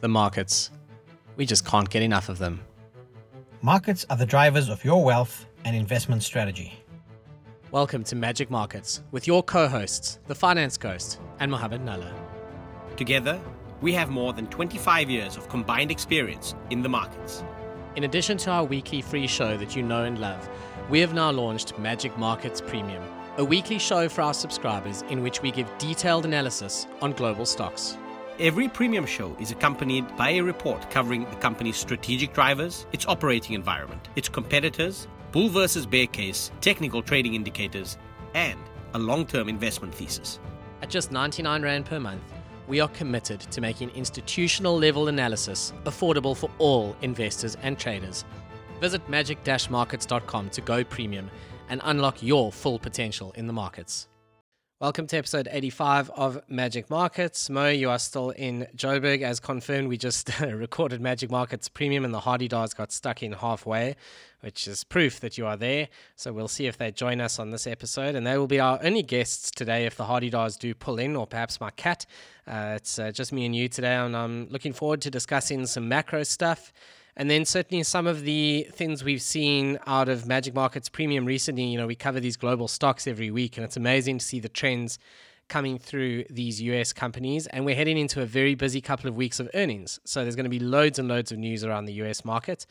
the 0.00 0.08
markets. 0.08 0.70
We 1.36 1.44
just 1.44 1.66
can't 1.66 1.88
get 1.88 2.02
enough 2.02 2.28
of 2.28 2.38
them. 2.38 2.60
Markets 3.60 4.06
are 4.08 4.16
the 4.16 4.26
drivers 4.26 4.68
of 4.68 4.82
your 4.84 5.04
wealth 5.04 5.46
and 5.64 5.76
investment 5.76 6.22
strategy. 6.22 6.72
Welcome 7.70 8.02
to 8.04 8.16
Magic 8.16 8.50
Markets 8.50 9.02
with 9.10 9.26
your 9.26 9.42
co 9.42 9.68
hosts, 9.68 10.18
the 10.26 10.34
Finance 10.34 10.78
Ghost 10.78 11.20
and 11.38 11.50
Mohammed 11.50 11.82
Nalla. 11.82 12.12
Together, 12.96 13.38
we 13.82 13.92
have 13.92 14.10
more 14.10 14.32
than 14.32 14.46
25 14.46 15.10
years 15.10 15.36
of 15.36 15.48
combined 15.48 15.90
experience 15.90 16.54
in 16.70 16.82
the 16.82 16.88
markets. 16.88 17.44
In 17.96 18.04
addition 18.04 18.38
to 18.38 18.50
our 18.50 18.64
weekly 18.64 19.02
free 19.02 19.26
show 19.26 19.56
that 19.58 19.76
you 19.76 19.82
know 19.82 20.04
and 20.04 20.18
love, 20.18 20.48
we 20.88 21.00
have 21.00 21.12
now 21.12 21.30
launched 21.30 21.78
Magic 21.78 22.16
Markets 22.16 22.60
Premium, 22.60 23.02
a 23.36 23.44
weekly 23.44 23.78
show 23.78 24.08
for 24.08 24.22
our 24.22 24.34
subscribers 24.34 25.02
in 25.10 25.22
which 25.22 25.42
we 25.42 25.50
give 25.50 25.70
detailed 25.78 26.24
analysis 26.24 26.86
on 27.02 27.12
global 27.12 27.44
stocks. 27.44 27.98
Every 28.40 28.68
premium 28.68 29.04
show 29.04 29.36
is 29.38 29.50
accompanied 29.50 30.16
by 30.16 30.30
a 30.30 30.40
report 30.40 30.90
covering 30.90 31.28
the 31.28 31.36
company's 31.36 31.76
strategic 31.76 32.32
drivers, 32.32 32.86
its 32.90 33.04
operating 33.04 33.54
environment, 33.54 34.08
its 34.16 34.30
competitors, 34.30 35.08
bull 35.30 35.50
versus 35.50 35.84
bear 35.84 36.06
case, 36.06 36.50
technical 36.62 37.02
trading 37.02 37.34
indicators, 37.34 37.98
and 38.32 38.58
a 38.94 38.98
long 38.98 39.26
term 39.26 39.50
investment 39.50 39.94
thesis. 39.94 40.40
At 40.80 40.88
just 40.88 41.12
99 41.12 41.60
Rand 41.60 41.84
per 41.84 42.00
month, 42.00 42.22
we 42.66 42.80
are 42.80 42.88
committed 42.88 43.40
to 43.40 43.60
making 43.60 43.90
institutional 43.90 44.74
level 44.74 45.08
analysis 45.08 45.74
affordable 45.84 46.34
for 46.34 46.48
all 46.56 46.96
investors 47.02 47.58
and 47.60 47.78
traders. 47.78 48.24
Visit 48.80 49.06
magic 49.06 49.38
markets.com 49.68 50.48
to 50.48 50.62
go 50.62 50.82
premium 50.82 51.30
and 51.68 51.82
unlock 51.84 52.22
your 52.22 52.50
full 52.52 52.78
potential 52.78 53.32
in 53.32 53.46
the 53.46 53.52
markets. 53.52 54.08
Welcome 54.80 55.08
to 55.08 55.18
episode 55.18 55.46
85 55.52 56.08
of 56.08 56.40
Magic 56.48 56.88
Markets. 56.88 57.50
Mo, 57.50 57.68
you 57.68 57.90
are 57.90 57.98
still 57.98 58.30
in 58.30 58.66
Joburg. 58.74 59.20
As 59.20 59.38
confirmed, 59.38 59.88
we 59.88 59.98
just 59.98 60.40
recorded 60.40 61.02
Magic 61.02 61.30
Markets 61.30 61.68
Premium 61.68 62.02
and 62.02 62.14
the 62.14 62.20
Hadedas 62.20 62.74
got 62.74 62.90
stuck 62.90 63.22
in 63.22 63.32
halfway, 63.32 63.94
which 64.40 64.66
is 64.66 64.82
proof 64.84 65.20
that 65.20 65.36
you 65.36 65.44
are 65.44 65.58
there. 65.58 65.88
So 66.16 66.32
we'll 66.32 66.48
see 66.48 66.66
if 66.66 66.78
they 66.78 66.92
join 66.92 67.20
us 67.20 67.38
on 67.38 67.50
this 67.50 67.66
episode. 67.66 68.14
And 68.14 68.26
they 68.26 68.38
will 68.38 68.46
be 68.46 68.58
our 68.58 68.80
only 68.82 69.02
guests 69.02 69.50
today 69.50 69.84
if 69.84 69.96
the 69.96 70.04
Hadedas 70.04 70.58
do 70.58 70.72
pull 70.74 70.98
in, 70.98 71.14
or 71.14 71.26
perhaps 71.26 71.60
my 71.60 71.68
cat. 71.72 72.06
Uh, 72.46 72.72
it's 72.76 72.98
uh, 72.98 73.12
just 73.12 73.34
me 73.34 73.44
and 73.44 73.54
you 73.54 73.68
today, 73.68 73.96
and 73.96 74.16
I'm 74.16 74.48
looking 74.48 74.72
forward 74.72 75.02
to 75.02 75.10
discussing 75.10 75.66
some 75.66 75.90
macro 75.90 76.22
stuff. 76.22 76.72
And 77.16 77.30
then 77.30 77.44
certainly 77.44 77.82
some 77.82 78.06
of 78.06 78.22
the 78.22 78.68
things 78.72 79.04
we've 79.04 79.22
seen 79.22 79.78
out 79.86 80.08
of 80.08 80.26
Magic 80.26 80.54
Markets 80.54 80.88
Premium 80.88 81.24
recently, 81.24 81.64
you 81.64 81.78
know, 81.78 81.86
we 81.86 81.94
cover 81.94 82.20
these 82.20 82.36
global 82.36 82.68
stocks 82.68 83.06
every 83.06 83.30
week, 83.30 83.56
and 83.56 83.64
it's 83.64 83.76
amazing 83.76 84.18
to 84.18 84.24
see 84.24 84.40
the 84.40 84.48
trends 84.48 84.98
coming 85.48 85.78
through 85.78 86.24
these 86.30 86.62
US 86.62 86.92
companies. 86.92 87.46
And 87.48 87.64
we're 87.64 87.74
heading 87.74 87.98
into 87.98 88.22
a 88.22 88.26
very 88.26 88.54
busy 88.54 88.80
couple 88.80 89.08
of 89.08 89.16
weeks 89.16 89.40
of 89.40 89.50
earnings. 89.54 89.98
So 90.04 90.22
there's 90.22 90.36
going 90.36 90.44
to 90.44 90.50
be 90.50 90.60
loads 90.60 90.98
and 90.98 91.08
loads 91.08 91.32
of 91.32 91.38
news 91.38 91.64
around 91.64 91.86
the 91.86 91.92
US 92.04 92.24
market. 92.24 92.64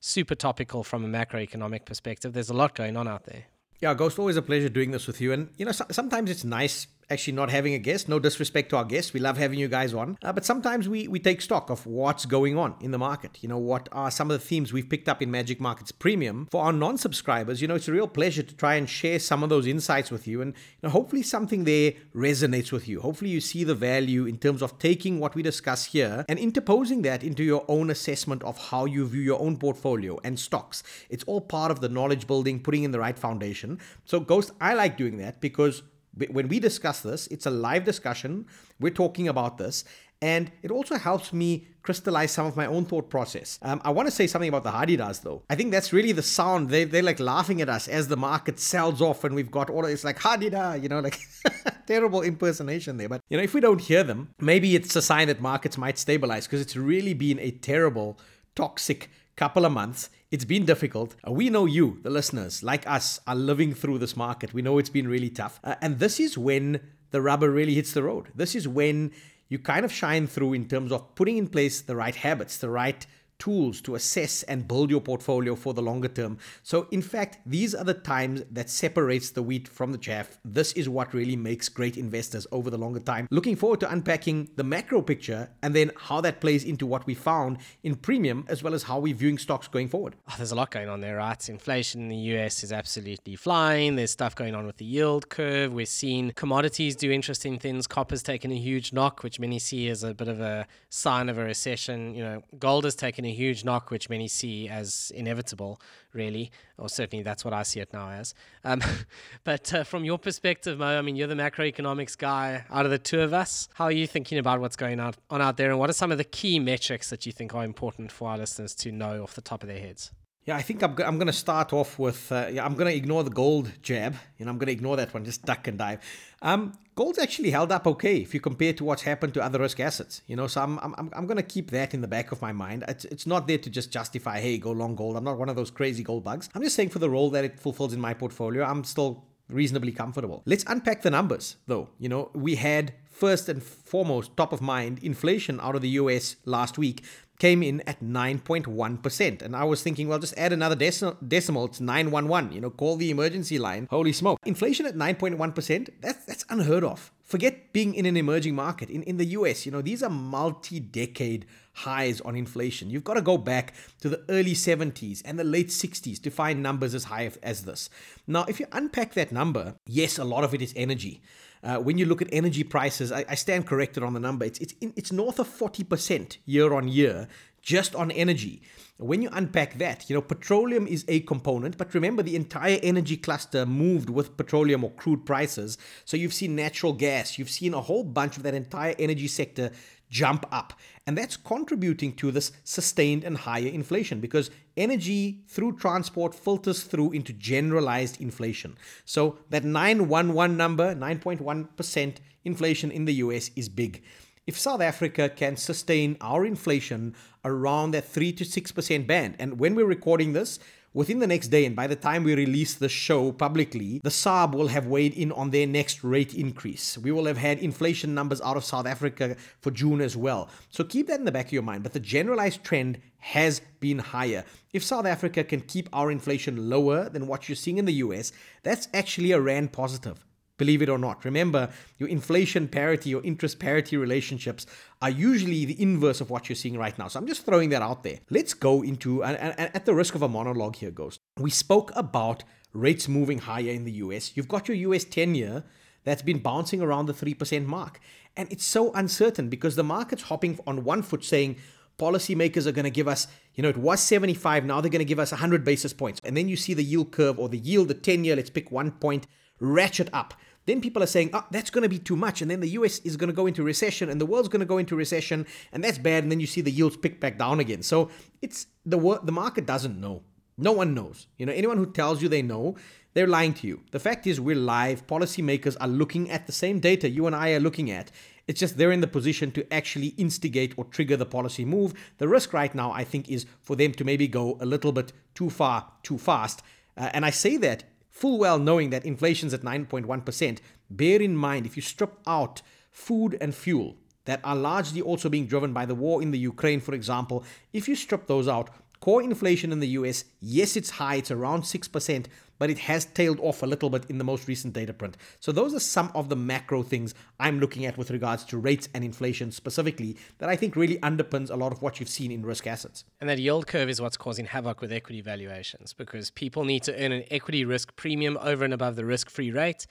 Super 0.00 0.34
topical 0.34 0.84
from 0.84 1.04
a 1.04 1.08
macroeconomic 1.08 1.86
perspective. 1.86 2.34
There's 2.34 2.50
a 2.50 2.54
lot 2.54 2.74
going 2.74 2.96
on 2.96 3.08
out 3.08 3.24
there. 3.24 3.44
Yeah, 3.80 3.94
Ghost, 3.94 4.18
always 4.18 4.36
a 4.36 4.42
pleasure 4.42 4.68
doing 4.68 4.90
this 4.90 5.06
with 5.06 5.20
you. 5.20 5.32
And, 5.32 5.48
you 5.56 5.64
know, 5.64 5.72
so- 5.72 5.86
sometimes 5.90 6.30
it's 6.30 6.44
nice 6.44 6.86
actually 7.10 7.34
not 7.34 7.50
having 7.50 7.74
a 7.74 7.78
guest. 7.78 8.08
No 8.08 8.18
disrespect 8.18 8.70
to 8.70 8.76
our 8.76 8.84
guests. 8.84 9.12
We 9.12 9.20
love 9.20 9.36
having 9.36 9.58
you 9.58 9.68
guys 9.68 9.94
on. 9.94 10.18
Uh, 10.22 10.32
but 10.32 10.44
sometimes 10.44 10.88
we, 10.88 11.08
we 11.08 11.18
take 11.18 11.40
stock 11.40 11.70
of 11.70 11.86
what's 11.86 12.26
going 12.26 12.58
on 12.58 12.74
in 12.80 12.90
the 12.90 12.98
market. 12.98 13.38
You 13.42 13.48
know, 13.48 13.58
what 13.58 13.88
are 13.92 14.10
some 14.10 14.30
of 14.30 14.38
the 14.38 14.44
themes 14.44 14.72
we've 14.72 14.88
picked 14.88 15.08
up 15.08 15.22
in 15.22 15.30
Magic 15.30 15.60
Markets 15.60 15.92
Premium. 15.92 16.48
For 16.50 16.64
our 16.64 16.72
non 16.72 16.98
subscribers, 16.98 17.62
you 17.62 17.68
know, 17.68 17.76
it's 17.76 17.88
a 17.88 17.92
real 17.92 18.08
pleasure 18.08 18.42
to 18.42 18.54
try 18.54 18.74
and 18.74 18.88
share 18.88 19.18
some 19.18 19.42
of 19.42 19.48
those 19.48 19.66
insights 19.66 20.10
with 20.10 20.26
you. 20.26 20.42
And 20.42 20.52
you 20.54 20.88
know, 20.88 20.90
hopefully 20.90 21.22
something 21.22 21.64
there 21.64 21.92
resonates 22.14 22.72
with 22.72 22.88
you. 22.88 23.00
Hopefully 23.00 23.30
you 23.30 23.40
see 23.40 23.64
the 23.64 23.74
value 23.74 24.26
in 24.26 24.38
terms 24.38 24.62
of 24.62 24.78
taking 24.78 25.20
what 25.20 25.34
we 25.34 25.42
discuss 25.42 25.86
here 25.86 26.24
and 26.28 26.38
interposing 26.38 27.02
that 27.02 27.22
into 27.22 27.42
your 27.42 27.64
own 27.68 27.90
assessment 27.90 28.42
of 28.42 28.70
how 28.70 28.84
you 28.84 29.06
view 29.06 29.20
your 29.20 29.40
own 29.40 29.56
portfolio 29.56 30.18
and 30.24 30.38
stocks. 30.38 30.82
It's 31.08 31.24
all 31.24 31.40
part 31.40 31.70
of 31.70 31.80
the 31.80 31.88
knowledge 31.88 32.26
building, 32.26 32.60
putting 32.60 32.82
in 32.82 32.90
the 32.90 33.00
right 33.00 33.18
foundation. 33.18 33.78
So, 34.04 34.20
Ghost, 34.20 34.52
I 34.60 34.74
like 34.74 34.96
doing 34.96 35.18
that 35.18 35.40
because 35.40 35.82
when 36.30 36.48
we 36.48 36.60
discuss 36.60 37.00
this, 37.00 37.26
it's 37.28 37.46
a 37.46 37.50
live 37.50 37.84
discussion. 37.84 38.46
We're 38.80 38.90
talking 38.90 39.28
about 39.28 39.58
this. 39.58 39.84
And 40.22 40.50
it 40.62 40.70
also 40.70 40.96
helps 40.96 41.32
me 41.32 41.66
crystallize 41.82 42.32
some 42.32 42.46
of 42.46 42.56
my 42.56 42.66
own 42.66 42.86
thought 42.86 43.10
process. 43.10 43.58
Um, 43.60 43.82
I 43.84 43.90
want 43.90 44.08
to 44.08 44.14
say 44.14 44.26
something 44.26 44.48
about 44.48 44.64
the 44.64 44.70
Hadedas 44.70 45.22
though. 45.22 45.42
I 45.50 45.54
think 45.54 45.72
that's 45.72 45.92
really 45.92 46.12
the 46.12 46.22
sound. 46.22 46.70
They, 46.70 46.84
they're 46.84 47.02
like 47.02 47.20
laughing 47.20 47.60
at 47.60 47.68
us 47.68 47.86
as 47.86 48.08
the 48.08 48.16
market 48.16 48.58
sells 48.58 49.02
off 49.02 49.24
and 49.24 49.34
we've 49.34 49.50
got 49.50 49.68
all 49.68 49.84
of 49.84 49.90
it's 49.90 50.04
like 50.04 50.18
Hardida, 50.18 50.82
you 50.82 50.88
know, 50.88 51.00
like 51.00 51.18
terrible 51.86 52.22
impersonation 52.22 52.96
there. 52.96 53.10
But, 53.10 53.20
you 53.28 53.36
know, 53.36 53.42
if 53.42 53.52
we 53.52 53.60
don't 53.60 53.80
hear 53.80 54.02
them, 54.02 54.30
maybe 54.40 54.74
it's 54.74 54.96
a 54.96 55.02
sign 55.02 55.28
that 55.28 55.40
markets 55.40 55.76
might 55.76 55.98
stabilize 55.98 56.46
because 56.46 56.62
it's 56.62 56.76
really 56.76 57.12
been 57.12 57.38
a 57.38 57.50
terrible, 57.50 58.18
toxic 58.54 59.10
couple 59.36 59.64
of 59.64 59.72
months. 59.72 60.10
It's 60.30 60.44
been 60.44 60.64
difficult. 60.64 61.14
Uh, 61.26 61.32
we 61.32 61.50
know 61.50 61.66
you, 61.66 62.00
the 62.02 62.10
listeners, 62.10 62.62
like 62.62 62.86
us, 62.86 63.20
are 63.26 63.34
living 63.34 63.74
through 63.74 63.98
this 63.98 64.16
market. 64.16 64.52
We 64.52 64.62
know 64.62 64.78
it's 64.78 64.90
been 64.90 65.08
really 65.08 65.30
tough. 65.30 65.60
Uh, 65.62 65.76
and 65.80 65.98
this 65.98 66.18
is 66.18 66.36
when 66.36 66.80
the 67.10 67.22
rubber 67.22 67.50
really 67.50 67.74
hits 67.74 67.92
the 67.92 68.02
road. 68.02 68.28
This 68.34 68.54
is 68.54 68.66
when 68.66 69.12
you 69.48 69.58
kind 69.58 69.84
of 69.84 69.92
shine 69.92 70.26
through 70.26 70.54
in 70.54 70.66
terms 70.66 70.90
of 70.90 71.14
putting 71.14 71.36
in 71.36 71.48
place 71.48 71.80
the 71.80 71.94
right 71.94 72.16
habits, 72.16 72.58
the 72.58 72.70
right 72.70 73.06
tools 73.38 73.80
to 73.82 73.94
assess 73.94 74.42
and 74.44 74.66
build 74.66 74.90
your 74.90 75.00
portfolio 75.00 75.54
for 75.54 75.74
the 75.74 75.82
longer 75.82 76.08
term. 76.08 76.38
So 76.62 76.86
in 76.90 77.02
fact, 77.02 77.38
these 77.46 77.74
are 77.74 77.84
the 77.84 77.94
times 77.94 78.42
that 78.50 78.70
separates 78.70 79.30
the 79.30 79.42
wheat 79.42 79.68
from 79.68 79.92
the 79.92 79.98
chaff. 79.98 80.38
This 80.44 80.72
is 80.72 80.88
what 80.88 81.14
really 81.14 81.36
makes 81.36 81.68
great 81.68 81.96
investors 81.96 82.46
over 82.52 82.70
the 82.70 82.78
longer 82.78 83.00
time. 83.00 83.28
Looking 83.30 83.56
forward 83.56 83.80
to 83.80 83.90
unpacking 83.90 84.50
the 84.56 84.64
macro 84.64 85.02
picture 85.02 85.50
and 85.62 85.74
then 85.74 85.92
how 85.96 86.20
that 86.22 86.40
plays 86.40 86.64
into 86.64 86.86
what 86.86 87.06
we 87.06 87.14
found 87.14 87.58
in 87.82 87.96
premium 87.96 88.44
as 88.48 88.62
well 88.62 88.74
as 88.74 88.84
how 88.84 88.98
we're 88.98 89.14
viewing 89.14 89.38
stocks 89.38 89.68
going 89.68 89.88
forward. 89.88 90.16
Oh, 90.28 90.34
there's 90.36 90.52
a 90.52 90.56
lot 90.56 90.70
going 90.70 90.88
on 90.88 91.00
there, 91.00 91.16
right? 91.16 91.48
Inflation 91.48 92.02
in 92.02 92.08
the 92.08 92.16
US 92.36 92.64
is 92.64 92.72
absolutely 92.72 93.36
flying. 93.36 93.96
There's 93.96 94.10
stuff 94.10 94.34
going 94.34 94.54
on 94.54 94.66
with 94.66 94.78
the 94.78 94.84
yield 94.84 95.28
curve. 95.28 95.72
We're 95.72 95.86
seeing 95.86 96.32
commodities 96.32 96.96
do 96.96 97.10
interesting 97.10 97.58
things. 97.58 97.86
Copper's 97.86 98.22
taken 98.22 98.50
a 98.50 98.56
huge 98.56 98.92
knock, 98.92 99.22
which 99.22 99.38
many 99.38 99.58
see 99.58 99.88
as 99.88 100.02
a 100.02 100.14
bit 100.14 100.28
of 100.28 100.40
a 100.40 100.66
sign 100.88 101.28
of 101.28 101.38
a 101.38 101.44
recession. 101.44 102.14
You 102.14 102.24
know, 102.24 102.42
gold 102.58 102.84
has 102.84 102.94
taken 102.94 103.25
a 103.26 103.32
huge 103.32 103.64
knock, 103.64 103.90
which 103.90 104.08
many 104.08 104.28
see 104.28 104.68
as 104.68 105.12
inevitable, 105.14 105.80
really, 106.12 106.50
or 106.78 106.88
certainly 106.88 107.22
that's 107.22 107.44
what 107.44 107.52
I 107.52 107.62
see 107.62 107.80
it 107.80 107.92
now 107.92 108.10
as. 108.10 108.34
Um, 108.64 108.80
but 109.44 109.72
uh, 109.74 109.84
from 109.84 110.04
your 110.04 110.18
perspective, 110.18 110.78
Mo, 110.78 110.98
I 110.98 111.02
mean, 111.02 111.16
you're 111.16 111.28
the 111.28 111.34
macroeconomics 111.34 112.16
guy 112.16 112.64
out 112.70 112.84
of 112.84 112.90
the 112.90 112.98
two 112.98 113.20
of 113.20 113.32
us. 113.32 113.68
How 113.74 113.84
are 113.84 113.92
you 113.92 114.06
thinking 114.06 114.38
about 114.38 114.60
what's 114.60 114.76
going 114.76 115.00
on, 115.00 115.14
on 115.30 115.42
out 115.42 115.56
there, 115.56 115.70
and 115.70 115.78
what 115.78 115.90
are 115.90 115.94
some 115.94 116.12
of 116.12 116.18
the 116.18 116.24
key 116.24 116.58
metrics 116.58 117.10
that 117.10 117.26
you 117.26 117.32
think 117.32 117.54
are 117.54 117.64
important 117.64 118.10
for 118.12 118.30
our 118.30 118.38
listeners 118.38 118.74
to 118.76 118.92
know 118.92 119.22
off 119.22 119.34
the 119.34 119.42
top 119.42 119.62
of 119.62 119.68
their 119.68 119.80
heads? 119.80 120.10
Yeah, 120.46 120.56
I 120.56 120.62
think 120.62 120.80
I'm, 120.84 120.92
I'm 121.04 121.18
going 121.18 121.26
to 121.26 121.32
start 121.32 121.72
off 121.72 121.98
with, 121.98 122.30
uh, 122.30 122.46
yeah, 122.52 122.64
I'm 122.64 122.74
going 122.74 122.88
to 122.88 122.96
ignore 122.96 123.24
the 123.24 123.30
gold 123.30 123.72
jab. 123.82 124.14
You 124.38 124.44
know, 124.44 124.52
I'm 124.52 124.58
going 124.58 124.68
to 124.68 124.72
ignore 124.72 124.96
that 124.96 125.12
one, 125.12 125.24
just 125.24 125.44
duck 125.44 125.66
and 125.66 125.76
dive. 125.76 125.98
Um, 126.40 126.72
gold's 126.94 127.18
actually 127.18 127.50
held 127.50 127.72
up 127.72 127.84
okay 127.84 128.18
if 128.18 128.32
you 128.32 128.38
compare 128.38 128.72
to 128.74 128.84
what's 128.84 129.02
happened 129.02 129.34
to 129.34 129.42
other 129.42 129.58
risk 129.58 129.80
assets. 129.80 130.22
You 130.28 130.36
know, 130.36 130.46
so 130.46 130.62
I'm, 130.62 130.78
I'm, 130.78 131.10
I'm 131.12 131.26
going 131.26 131.36
to 131.36 131.42
keep 131.42 131.72
that 131.72 131.94
in 131.94 132.00
the 132.00 132.06
back 132.06 132.30
of 132.30 132.40
my 132.40 132.52
mind. 132.52 132.84
It's, 132.86 133.04
it's 133.06 133.26
not 133.26 133.48
there 133.48 133.58
to 133.58 133.68
just 133.68 133.90
justify, 133.90 134.38
hey, 134.38 134.56
go 134.58 134.70
long 134.70 134.94
gold. 134.94 135.16
I'm 135.16 135.24
not 135.24 135.36
one 135.36 135.48
of 135.48 135.56
those 135.56 135.72
crazy 135.72 136.04
gold 136.04 136.22
bugs. 136.22 136.48
I'm 136.54 136.62
just 136.62 136.76
saying 136.76 136.90
for 136.90 137.00
the 137.00 137.10
role 137.10 137.28
that 137.30 137.44
it 137.44 137.58
fulfills 137.58 137.92
in 137.92 138.00
my 138.00 138.14
portfolio, 138.14 138.64
I'm 138.64 138.84
still 138.84 139.24
reasonably 139.48 139.92
comfortable. 139.92 140.42
Let's 140.46 140.64
unpack 140.68 141.02
the 141.02 141.10
numbers 141.10 141.56
though. 141.66 141.88
You 141.98 142.08
know, 142.08 142.30
we 142.34 142.54
had 142.56 142.94
first 143.10 143.48
and 143.48 143.62
foremost, 143.62 144.36
top 144.36 144.52
of 144.52 144.60
mind, 144.60 145.00
inflation 145.02 145.58
out 145.60 145.74
of 145.74 145.82
the 145.82 145.88
US 145.90 146.36
last 146.44 146.78
week 146.78 147.02
came 147.38 147.62
in 147.62 147.80
at 147.82 148.02
9.1%. 148.02 149.42
And 149.42 149.56
I 149.56 149.64
was 149.64 149.82
thinking, 149.82 150.08
well, 150.08 150.18
just 150.18 150.36
add 150.36 150.52
another 150.52 150.76
deci- 150.76 151.16
decimal. 151.26 151.66
It's 151.66 151.80
911. 151.80 152.52
You 152.52 152.60
know, 152.60 152.70
call 152.70 152.96
the 152.96 153.10
emergency 153.10 153.58
line. 153.58 153.86
Holy 153.90 154.12
smoke. 154.12 154.38
Inflation 154.44 154.86
at 154.86 154.94
9.1%, 154.94 155.88
that's, 156.00 156.24
that's 156.24 156.44
unheard 156.48 156.84
of. 156.84 157.12
Forget 157.26 157.72
being 157.72 157.96
in 157.96 158.06
an 158.06 158.16
emerging 158.16 158.54
market. 158.54 158.88
In, 158.88 159.02
in 159.02 159.16
the 159.16 159.24
US, 159.24 159.66
you 159.66 159.72
know, 159.72 159.82
these 159.82 160.00
are 160.00 160.08
multi 160.08 160.78
decade 160.78 161.44
highs 161.72 162.20
on 162.20 162.36
inflation. 162.36 162.88
You've 162.88 163.02
got 163.02 163.14
to 163.14 163.20
go 163.20 163.36
back 163.36 163.74
to 164.00 164.08
the 164.08 164.24
early 164.28 164.54
70s 164.54 165.22
and 165.24 165.36
the 165.36 165.42
late 165.42 165.68
60s 165.68 166.22
to 166.22 166.30
find 166.30 166.62
numbers 166.62 166.94
as 166.94 167.04
high 167.04 167.28
as 167.42 167.64
this. 167.64 167.90
Now, 168.28 168.44
if 168.48 168.60
you 168.60 168.66
unpack 168.70 169.14
that 169.14 169.32
number, 169.32 169.74
yes, 169.86 170.18
a 170.18 170.24
lot 170.24 170.44
of 170.44 170.54
it 170.54 170.62
is 170.62 170.72
energy. 170.76 171.20
Uh, 171.64 171.78
when 171.78 171.98
you 171.98 172.06
look 172.06 172.22
at 172.22 172.28
energy 172.30 172.62
prices, 172.62 173.10
I, 173.10 173.24
I 173.28 173.34
stand 173.34 173.66
corrected 173.66 174.04
on 174.04 174.14
the 174.14 174.20
number. 174.20 174.44
It's 174.44 174.60
it's 174.60 174.74
it's 174.80 175.10
north 175.10 175.40
of 175.40 175.48
forty 175.48 175.82
percent 175.82 176.38
year 176.46 176.72
on 176.72 176.86
year 176.86 177.26
just 177.66 177.96
on 177.96 178.12
energy. 178.12 178.62
When 178.96 179.20
you 179.20 179.28
unpack 179.32 179.76
that, 179.78 180.08
you 180.08 180.14
know, 180.14 180.22
petroleum 180.22 180.86
is 180.86 181.04
a 181.08 181.20
component, 181.20 181.76
but 181.76 181.92
remember 181.92 182.22
the 182.22 182.36
entire 182.36 182.78
energy 182.82 183.16
cluster 183.16 183.66
moved 183.66 184.08
with 184.08 184.36
petroleum 184.36 184.84
or 184.84 184.92
crude 184.92 185.26
prices. 185.26 185.76
So 186.04 186.16
you've 186.16 186.32
seen 186.32 186.54
natural 186.54 186.92
gas, 186.94 187.38
you've 187.38 187.50
seen 187.50 187.74
a 187.74 187.80
whole 187.80 188.04
bunch 188.04 188.36
of 188.36 188.44
that 188.44 188.54
entire 188.54 188.94
energy 189.00 189.26
sector 189.26 189.72
jump 190.08 190.46
up. 190.52 190.74
And 191.08 191.18
that's 191.18 191.36
contributing 191.36 192.14
to 192.14 192.30
this 192.30 192.52
sustained 192.62 193.24
and 193.24 193.36
higher 193.36 193.66
inflation 193.66 194.20
because 194.20 194.50
energy 194.76 195.42
through 195.48 195.76
transport 195.76 196.34
filters 196.34 196.84
through 196.84 197.12
into 197.12 197.32
generalized 197.32 198.20
inflation. 198.20 198.78
So 199.04 199.40
that 199.50 199.64
911 199.64 200.56
number, 200.56 200.94
9.1% 200.94 202.16
inflation 202.44 202.92
in 202.92 203.06
the 203.06 203.14
US 203.14 203.50
is 203.56 203.68
big. 203.68 204.04
if 204.46 204.58
South 204.58 204.80
Africa 204.80 205.28
can 205.28 205.56
sustain 205.56 206.16
our 206.20 206.46
inflation 206.46 207.14
around 207.46 207.92
that 207.92 208.06
3 208.06 208.32
to 208.32 208.44
6% 208.44 209.06
band, 209.06 209.36
and 209.38 209.58
when 209.58 209.74
we're 209.74 209.86
recording 209.86 210.32
this, 210.34 210.58
within 210.96 211.18
the 211.18 211.26
next 211.26 211.48
day, 211.48 211.66
and 211.66 211.76
by 211.76 211.86
the 211.86 211.94
time 211.94 212.24
we 212.24 212.34
release 212.34 212.74
the 212.74 212.88
show 212.88 213.30
publicly, 213.30 214.00
the 214.02 214.10
SARB 214.10 214.54
will 214.54 214.68
have 214.68 214.86
weighed 214.86 215.12
in 215.12 215.30
on 215.32 215.50
their 215.50 215.66
next 215.66 216.02
rate 216.02 216.32
increase. 216.32 216.96
We 216.96 217.12
will 217.12 217.26
have 217.26 217.36
had 217.36 217.58
inflation 217.58 218.14
numbers 218.14 218.40
out 218.40 218.56
of 218.56 218.64
South 218.64 218.86
Africa 218.86 219.36
for 219.60 219.70
June 219.70 220.00
as 220.00 220.16
well. 220.16 220.48
So 220.70 220.84
keep 220.84 221.06
that 221.08 221.18
in 221.18 221.26
the 221.26 221.32
back 221.32 221.46
of 221.46 221.52
your 221.52 221.62
mind. 221.62 221.82
But 221.82 221.92
the 221.92 222.00
generalized 222.00 222.64
trend 222.64 222.98
has 223.18 223.60
been 223.78 223.98
higher. 223.98 224.44
If 224.72 224.82
South 224.82 225.04
Africa 225.04 225.44
can 225.44 225.60
keep 225.60 225.88
our 225.92 226.10
inflation 226.10 226.70
lower 226.70 227.08
than 227.10 227.26
what 227.26 227.48
you're 227.48 227.56
seeing 227.56 227.78
in 227.78 227.84
the 227.84 227.94
US, 227.94 228.32
that's 228.62 228.88
actually 228.94 229.32
a 229.32 229.40
RAND 229.40 229.72
positive 229.72 230.25
believe 230.56 230.82
it 230.82 230.88
or 230.88 230.98
not. 230.98 231.24
Remember, 231.24 231.70
your 231.98 232.08
inflation 232.08 232.68
parity 232.68 233.10
your 233.10 233.22
interest 233.24 233.58
parity 233.58 233.96
relationships 233.96 234.66
are 235.02 235.10
usually 235.10 235.64
the 235.64 235.80
inverse 235.80 236.20
of 236.20 236.30
what 236.30 236.48
you're 236.48 236.56
seeing 236.56 236.78
right 236.78 236.98
now. 236.98 237.08
So 237.08 237.18
I'm 237.18 237.26
just 237.26 237.44
throwing 237.44 237.70
that 237.70 237.82
out 237.82 238.02
there. 238.02 238.18
Let's 238.30 238.54
go 238.54 238.82
into, 238.82 239.22
and, 239.22 239.36
and, 239.36 239.58
at 239.58 239.84
the 239.84 239.94
risk 239.94 240.14
of 240.14 240.22
a 240.22 240.28
monologue 240.28 240.76
here, 240.76 240.90
Ghost, 240.90 241.20
we 241.38 241.50
spoke 241.50 241.92
about 241.94 242.44
rates 242.72 243.08
moving 243.08 243.38
higher 243.38 243.70
in 243.70 243.84
the 243.84 243.92
US. 243.92 244.36
You've 244.36 244.48
got 244.48 244.68
your 244.68 244.76
US 244.92 245.04
10 245.04 245.34
year 245.34 245.64
that's 246.04 246.22
been 246.22 246.38
bouncing 246.38 246.80
around 246.80 247.06
the 247.06 247.12
3% 247.12 247.66
mark. 247.66 248.00
And 248.36 248.50
it's 248.52 248.64
so 248.64 248.92
uncertain 248.92 249.48
because 249.48 249.76
the 249.76 249.82
market's 249.82 250.24
hopping 250.24 250.58
on 250.66 250.84
one 250.84 251.02
foot 251.02 251.24
saying, 251.24 251.56
policymakers 251.98 252.66
are 252.66 252.72
going 252.72 252.84
to 252.84 252.90
give 252.90 253.08
us, 253.08 253.26
you 253.54 253.62
know, 253.62 253.68
it 253.68 253.76
was 253.76 254.00
75, 254.00 254.64
now 254.64 254.80
they're 254.80 254.90
going 254.90 255.00
to 255.00 255.04
give 255.04 255.18
us 255.18 255.32
100 255.32 255.64
basis 255.64 255.92
points. 255.92 256.20
And 256.24 256.36
then 256.36 256.48
you 256.48 256.56
see 256.56 256.74
the 256.74 256.84
yield 256.84 257.10
curve 257.10 257.38
or 257.38 257.48
the 257.48 257.58
yield, 257.58 257.88
the 257.88 257.94
10 257.94 258.24
year, 258.24 258.36
let's 258.36 258.50
pick 258.50 258.70
one 258.70 258.92
point, 258.92 259.26
ratchet 259.60 260.10
up. 260.12 260.34
Then 260.66 260.80
people 260.80 261.02
are 261.02 261.06
saying, 261.06 261.30
oh, 261.32 261.44
that's 261.50 261.70
going 261.70 261.82
to 261.82 261.88
be 261.88 261.98
too 261.98 262.16
much. 262.16 262.42
And 262.42 262.50
then 262.50 262.60
the 262.60 262.70
US 262.70 262.98
is 263.00 263.16
going 263.16 263.28
to 263.28 263.34
go 263.34 263.46
into 263.46 263.62
recession 263.62 264.10
and 264.10 264.20
the 264.20 264.26
world's 264.26 264.48
going 264.48 264.60
to 264.60 264.66
go 264.66 264.78
into 264.78 264.96
recession 264.96 265.46
and 265.72 265.82
that's 265.82 265.98
bad. 265.98 266.24
And 266.24 266.30
then 266.30 266.40
you 266.40 266.46
see 266.46 266.60
the 266.60 266.70
yields 266.70 266.96
pick 266.96 267.20
back 267.20 267.38
down 267.38 267.60
again. 267.60 267.82
So 267.82 268.10
it's 268.42 268.66
the, 268.84 269.20
the 269.22 269.32
market 269.32 269.64
doesn't 269.64 270.00
know. 270.00 270.22
No 270.58 270.72
one 270.72 270.94
knows. 270.94 271.26
You 271.36 271.46
know, 271.46 271.52
anyone 271.52 271.76
who 271.76 271.86
tells 271.86 272.22
you 272.22 272.28
they 272.28 272.42
know, 272.42 272.76
they're 273.14 273.26
lying 273.26 273.54
to 273.54 273.66
you. 273.66 273.82
The 273.92 274.00
fact 274.00 274.26
is, 274.26 274.40
we're 274.40 274.56
live. 274.56 275.06
Policymakers 275.06 275.76
are 275.80 275.88
looking 275.88 276.30
at 276.30 276.46
the 276.46 276.52
same 276.52 276.80
data 276.80 277.08
you 277.08 277.26
and 277.26 277.36
I 277.36 277.52
are 277.52 277.60
looking 277.60 277.90
at. 277.90 278.10
It's 278.46 278.60
just 278.60 278.76
they're 278.76 278.92
in 278.92 279.00
the 279.00 279.06
position 279.06 279.50
to 279.52 279.72
actually 279.72 280.08
instigate 280.18 280.74
or 280.76 280.84
trigger 280.84 281.16
the 281.16 281.26
policy 281.26 281.64
move. 281.64 281.94
The 282.18 282.28
risk 282.28 282.52
right 282.52 282.74
now, 282.74 282.92
I 282.92 283.04
think, 283.04 283.28
is 283.28 283.46
for 283.60 283.74
them 283.74 283.92
to 283.92 284.04
maybe 284.04 284.28
go 284.28 284.56
a 284.60 284.66
little 284.66 284.92
bit 284.92 285.12
too 285.34 285.50
far, 285.50 285.90
too 286.02 286.18
fast. 286.18 286.62
Uh, 286.96 287.10
and 287.12 287.24
I 287.24 287.30
say 287.30 287.56
that 287.58 287.84
full 288.16 288.38
well 288.38 288.58
knowing 288.58 288.88
that 288.90 289.04
inflation's 289.04 289.52
at 289.52 289.60
9.1%, 289.60 290.58
bear 290.88 291.20
in 291.20 291.36
mind 291.36 291.66
if 291.66 291.76
you 291.76 291.82
strip 291.82 292.18
out 292.26 292.62
food 292.90 293.36
and 293.42 293.54
fuel 293.54 293.94
that 294.24 294.40
are 294.42 294.56
largely 294.56 295.02
also 295.02 295.28
being 295.28 295.46
driven 295.46 295.74
by 295.74 295.84
the 295.84 295.94
war 295.94 296.22
in 296.22 296.30
the 296.30 296.38
Ukraine, 296.38 296.80
for 296.80 296.94
example, 296.94 297.44
if 297.74 297.86
you 297.86 297.94
strip 297.94 298.26
those 298.26 298.48
out, 298.48 298.70
core 299.06 299.22
inflation 299.22 299.70
in 299.70 299.78
the 299.78 299.94
US, 300.00 300.24
yes, 300.40 300.76
it's 300.76 300.90
high, 300.90 301.14
it's 301.14 301.30
around 301.30 301.62
6%, 301.62 302.26
but 302.58 302.70
it 302.70 302.78
has 302.78 303.04
tailed 303.04 303.38
off 303.38 303.62
a 303.62 303.66
little 303.66 303.88
bit 303.88 304.04
in 304.08 304.18
the 304.18 304.24
most 304.24 304.48
recent 304.48 304.74
data 304.74 304.92
print. 304.92 305.16
So 305.38 305.52
those 305.52 305.72
are 305.74 305.78
some 305.78 306.10
of 306.12 306.28
the 306.28 306.34
macro 306.34 306.82
things 306.82 307.14
I'm 307.38 307.60
looking 307.60 307.86
at 307.86 307.96
with 307.96 308.10
regards 308.10 308.42
to 308.46 308.58
rates 308.58 308.88
and 308.94 309.04
inflation 309.04 309.52
specifically 309.52 310.16
that 310.38 310.48
I 310.48 310.56
think 310.56 310.74
really 310.74 310.98
underpins 310.98 311.50
a 311.52 311.54
lot 311.54 311.70
of 311.70 311.82
what 311.82 312.00
you've 312.00 312.08
seen 312.08 312.32
in 312.32 312.44
risk 312.44 312.66
assets. 312.66 313.04
And 313.20 313.30
that 313.30 313.38
yield 313.38 313.68
curve 313.68 313.88
is 313.88 314.00
what's 314.00 314.16
causing 314.16 314.46
havoc 314.46 314.80
with 314.80 314.90
equity 314.90 315.20
valuations 315.20 315.92
because 315.92 316.32
people 316.32 316.64
need 316.64 316.82
to 316.82 317.04
earn 317.04 317.12
an 317.12 317.22
equity 317.30 317.64
risk 317.64 317.94
premium 317.94 318.36
over 318.42 318.64
and 318.64 318.74
above 318.74 318.96
the 318.96 319.04
risk-free 319.04 319.52
rate. 319.52 319.86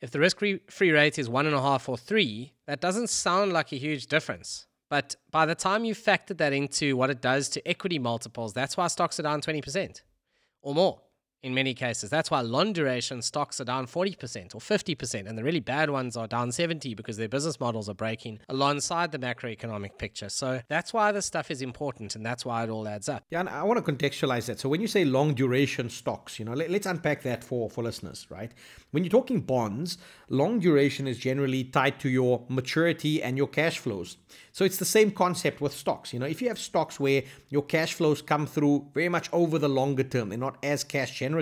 If 0.00 0.12
the 0.12 0.20
risk-free 0.20 0.92
rate 0.92 1.18
is 1.18 1.28
one 1.28 1.46
and 1.46 1.56
a 1.56 1.60
half 1.60 1.88
or 1.88 1.98
three, 1.98 2.52
that 2.68 2.80
doesn't 2.80 3.10
sound 3.10 3.52
like 3.52 3.72
a 3.72 3.78
huge 3.78 4.06
difference. 4.06 4.68
But 4.94 5.16
by 5.32 5.44
the 5.44 5.56
time 5.56 5.84
you 5.84 5.92
factor 5.92 6.34
that 6.34 6.52
into 6.52 6.96
what 6.96 7.10
it 7.10 7.20
does 7.20 7.48
to 7.48 7.68
equity 7.68 7.98
multiples, 7.98 8.52
that's 8.52 8.76
why 8.76 8.86
stocks 8.86 9.18
are 9.18 9.24
down 9.24 9.40
20% 9.40 10.02
or 10.62 10.72
more 10.72 11.00
in 11.44 11.54
many 11.54 11.74
cases. 11.74 12.08
That's 12.08 12.30
why 12.30 12.40
long 12.40 12.72
duration 12.72 13.20
stocks 13.20 13.60
are 13.60 13.64
down 13.64 13.86
40% 13.86 14.54
or 14.54 14.60
50%, 14.60 15.28
and 15.28 15.36
the 15.36 15.44
really 15.44 15.60
bad 15.60 15.90
ones 15.90 16.16
are 16.16 16.26
down 16.26 16.50
70 16.50 16.94
because 16.94 17.18
their 17.18 17.28
business 17.28 17.60
models 17.60 17.86
are 17.88 17.94
breaking 17.94 18.38
alongside 18.48 19.12
the 19.12 19.18
macroeconomic 19.18 19.98
picture. 19.98 20.30
So 20.30 20.62
that's 20.68 20.94
why 20.94 21.12
this 21.12 21.26
stuff 21.26 21.50
is 21.50 21.60
important, 21.60 22.16
and 22.16 22.24
that's 22.24 22.46
why 22.46 22.64
it 22.64 22.70
all 22.70 22.88
adds 22.88 23.10
up. 23.10 23.24
Yeah, 23.30 23.40
and 23.40 23.50
I 23.50 23.62
want 23.62 23.84
to 23.84 23.92
contextualize 23.92 24.46
that. 24.46 24.58
So 24.58 24.70
when 24.70 24.80
you 24.80 24.88
say 24.88 25.04
long 25.04 25.34
duration 25.34 25.90
stocks, 25.90 26.38
you 26.38 26.46
know, 26.46 26.54
let, 26.54 26.70
us 26.70 26.86
unpack 26.86 27.22
that 27.22 27.44
for 27.44 27.68
for 27.68 27.84
listeners, 27.84 28.26
right? 28.30 28.50
When 28.92 29.04
you're 29.04 29.10
talking 29.10 29.42
bonds, 29.42 29.98
long 30.30 30.60
duration 30.60 31.06
is 31.06 31.18
generally 31.18 31.64
tied 31.64 32.00
to 32.00 32.08
your 32.08 32.44
maturity 32.48 33.22
and 33.22 33.36
your 33.36 33.48
cash 33.48 33.78
flows. 33.78 34.16
So 34.52 34.64
it's 34.64 34.78
the 34.78 34.84
same 34.84 35.10
concept 35.10 35.60
with 35.60 35.72
stocks. 35.72 36.12
You 36.12 36.20
know, 36.20 36.26
if 36.26 36.40
you 36.40 36.48
have 36.48 36.58
stocks 36.58 36.98
where 36.98 37.24
your 37.50 37.62
cash 37.62 37.92
flows 37.92 38.22
come 38.22 38.46
through 38.46 38.86
very 38.94 39.08
much 39.08 39.28
over 39.32 39.58
the 39.58 39.68
longer 39.68 40.04
term, 40.04 40.28
they're 40.28 40.38
not 40.38 40.58
as 40.62 40.84
cash 40.84 41.18
generative, 41.18 41.33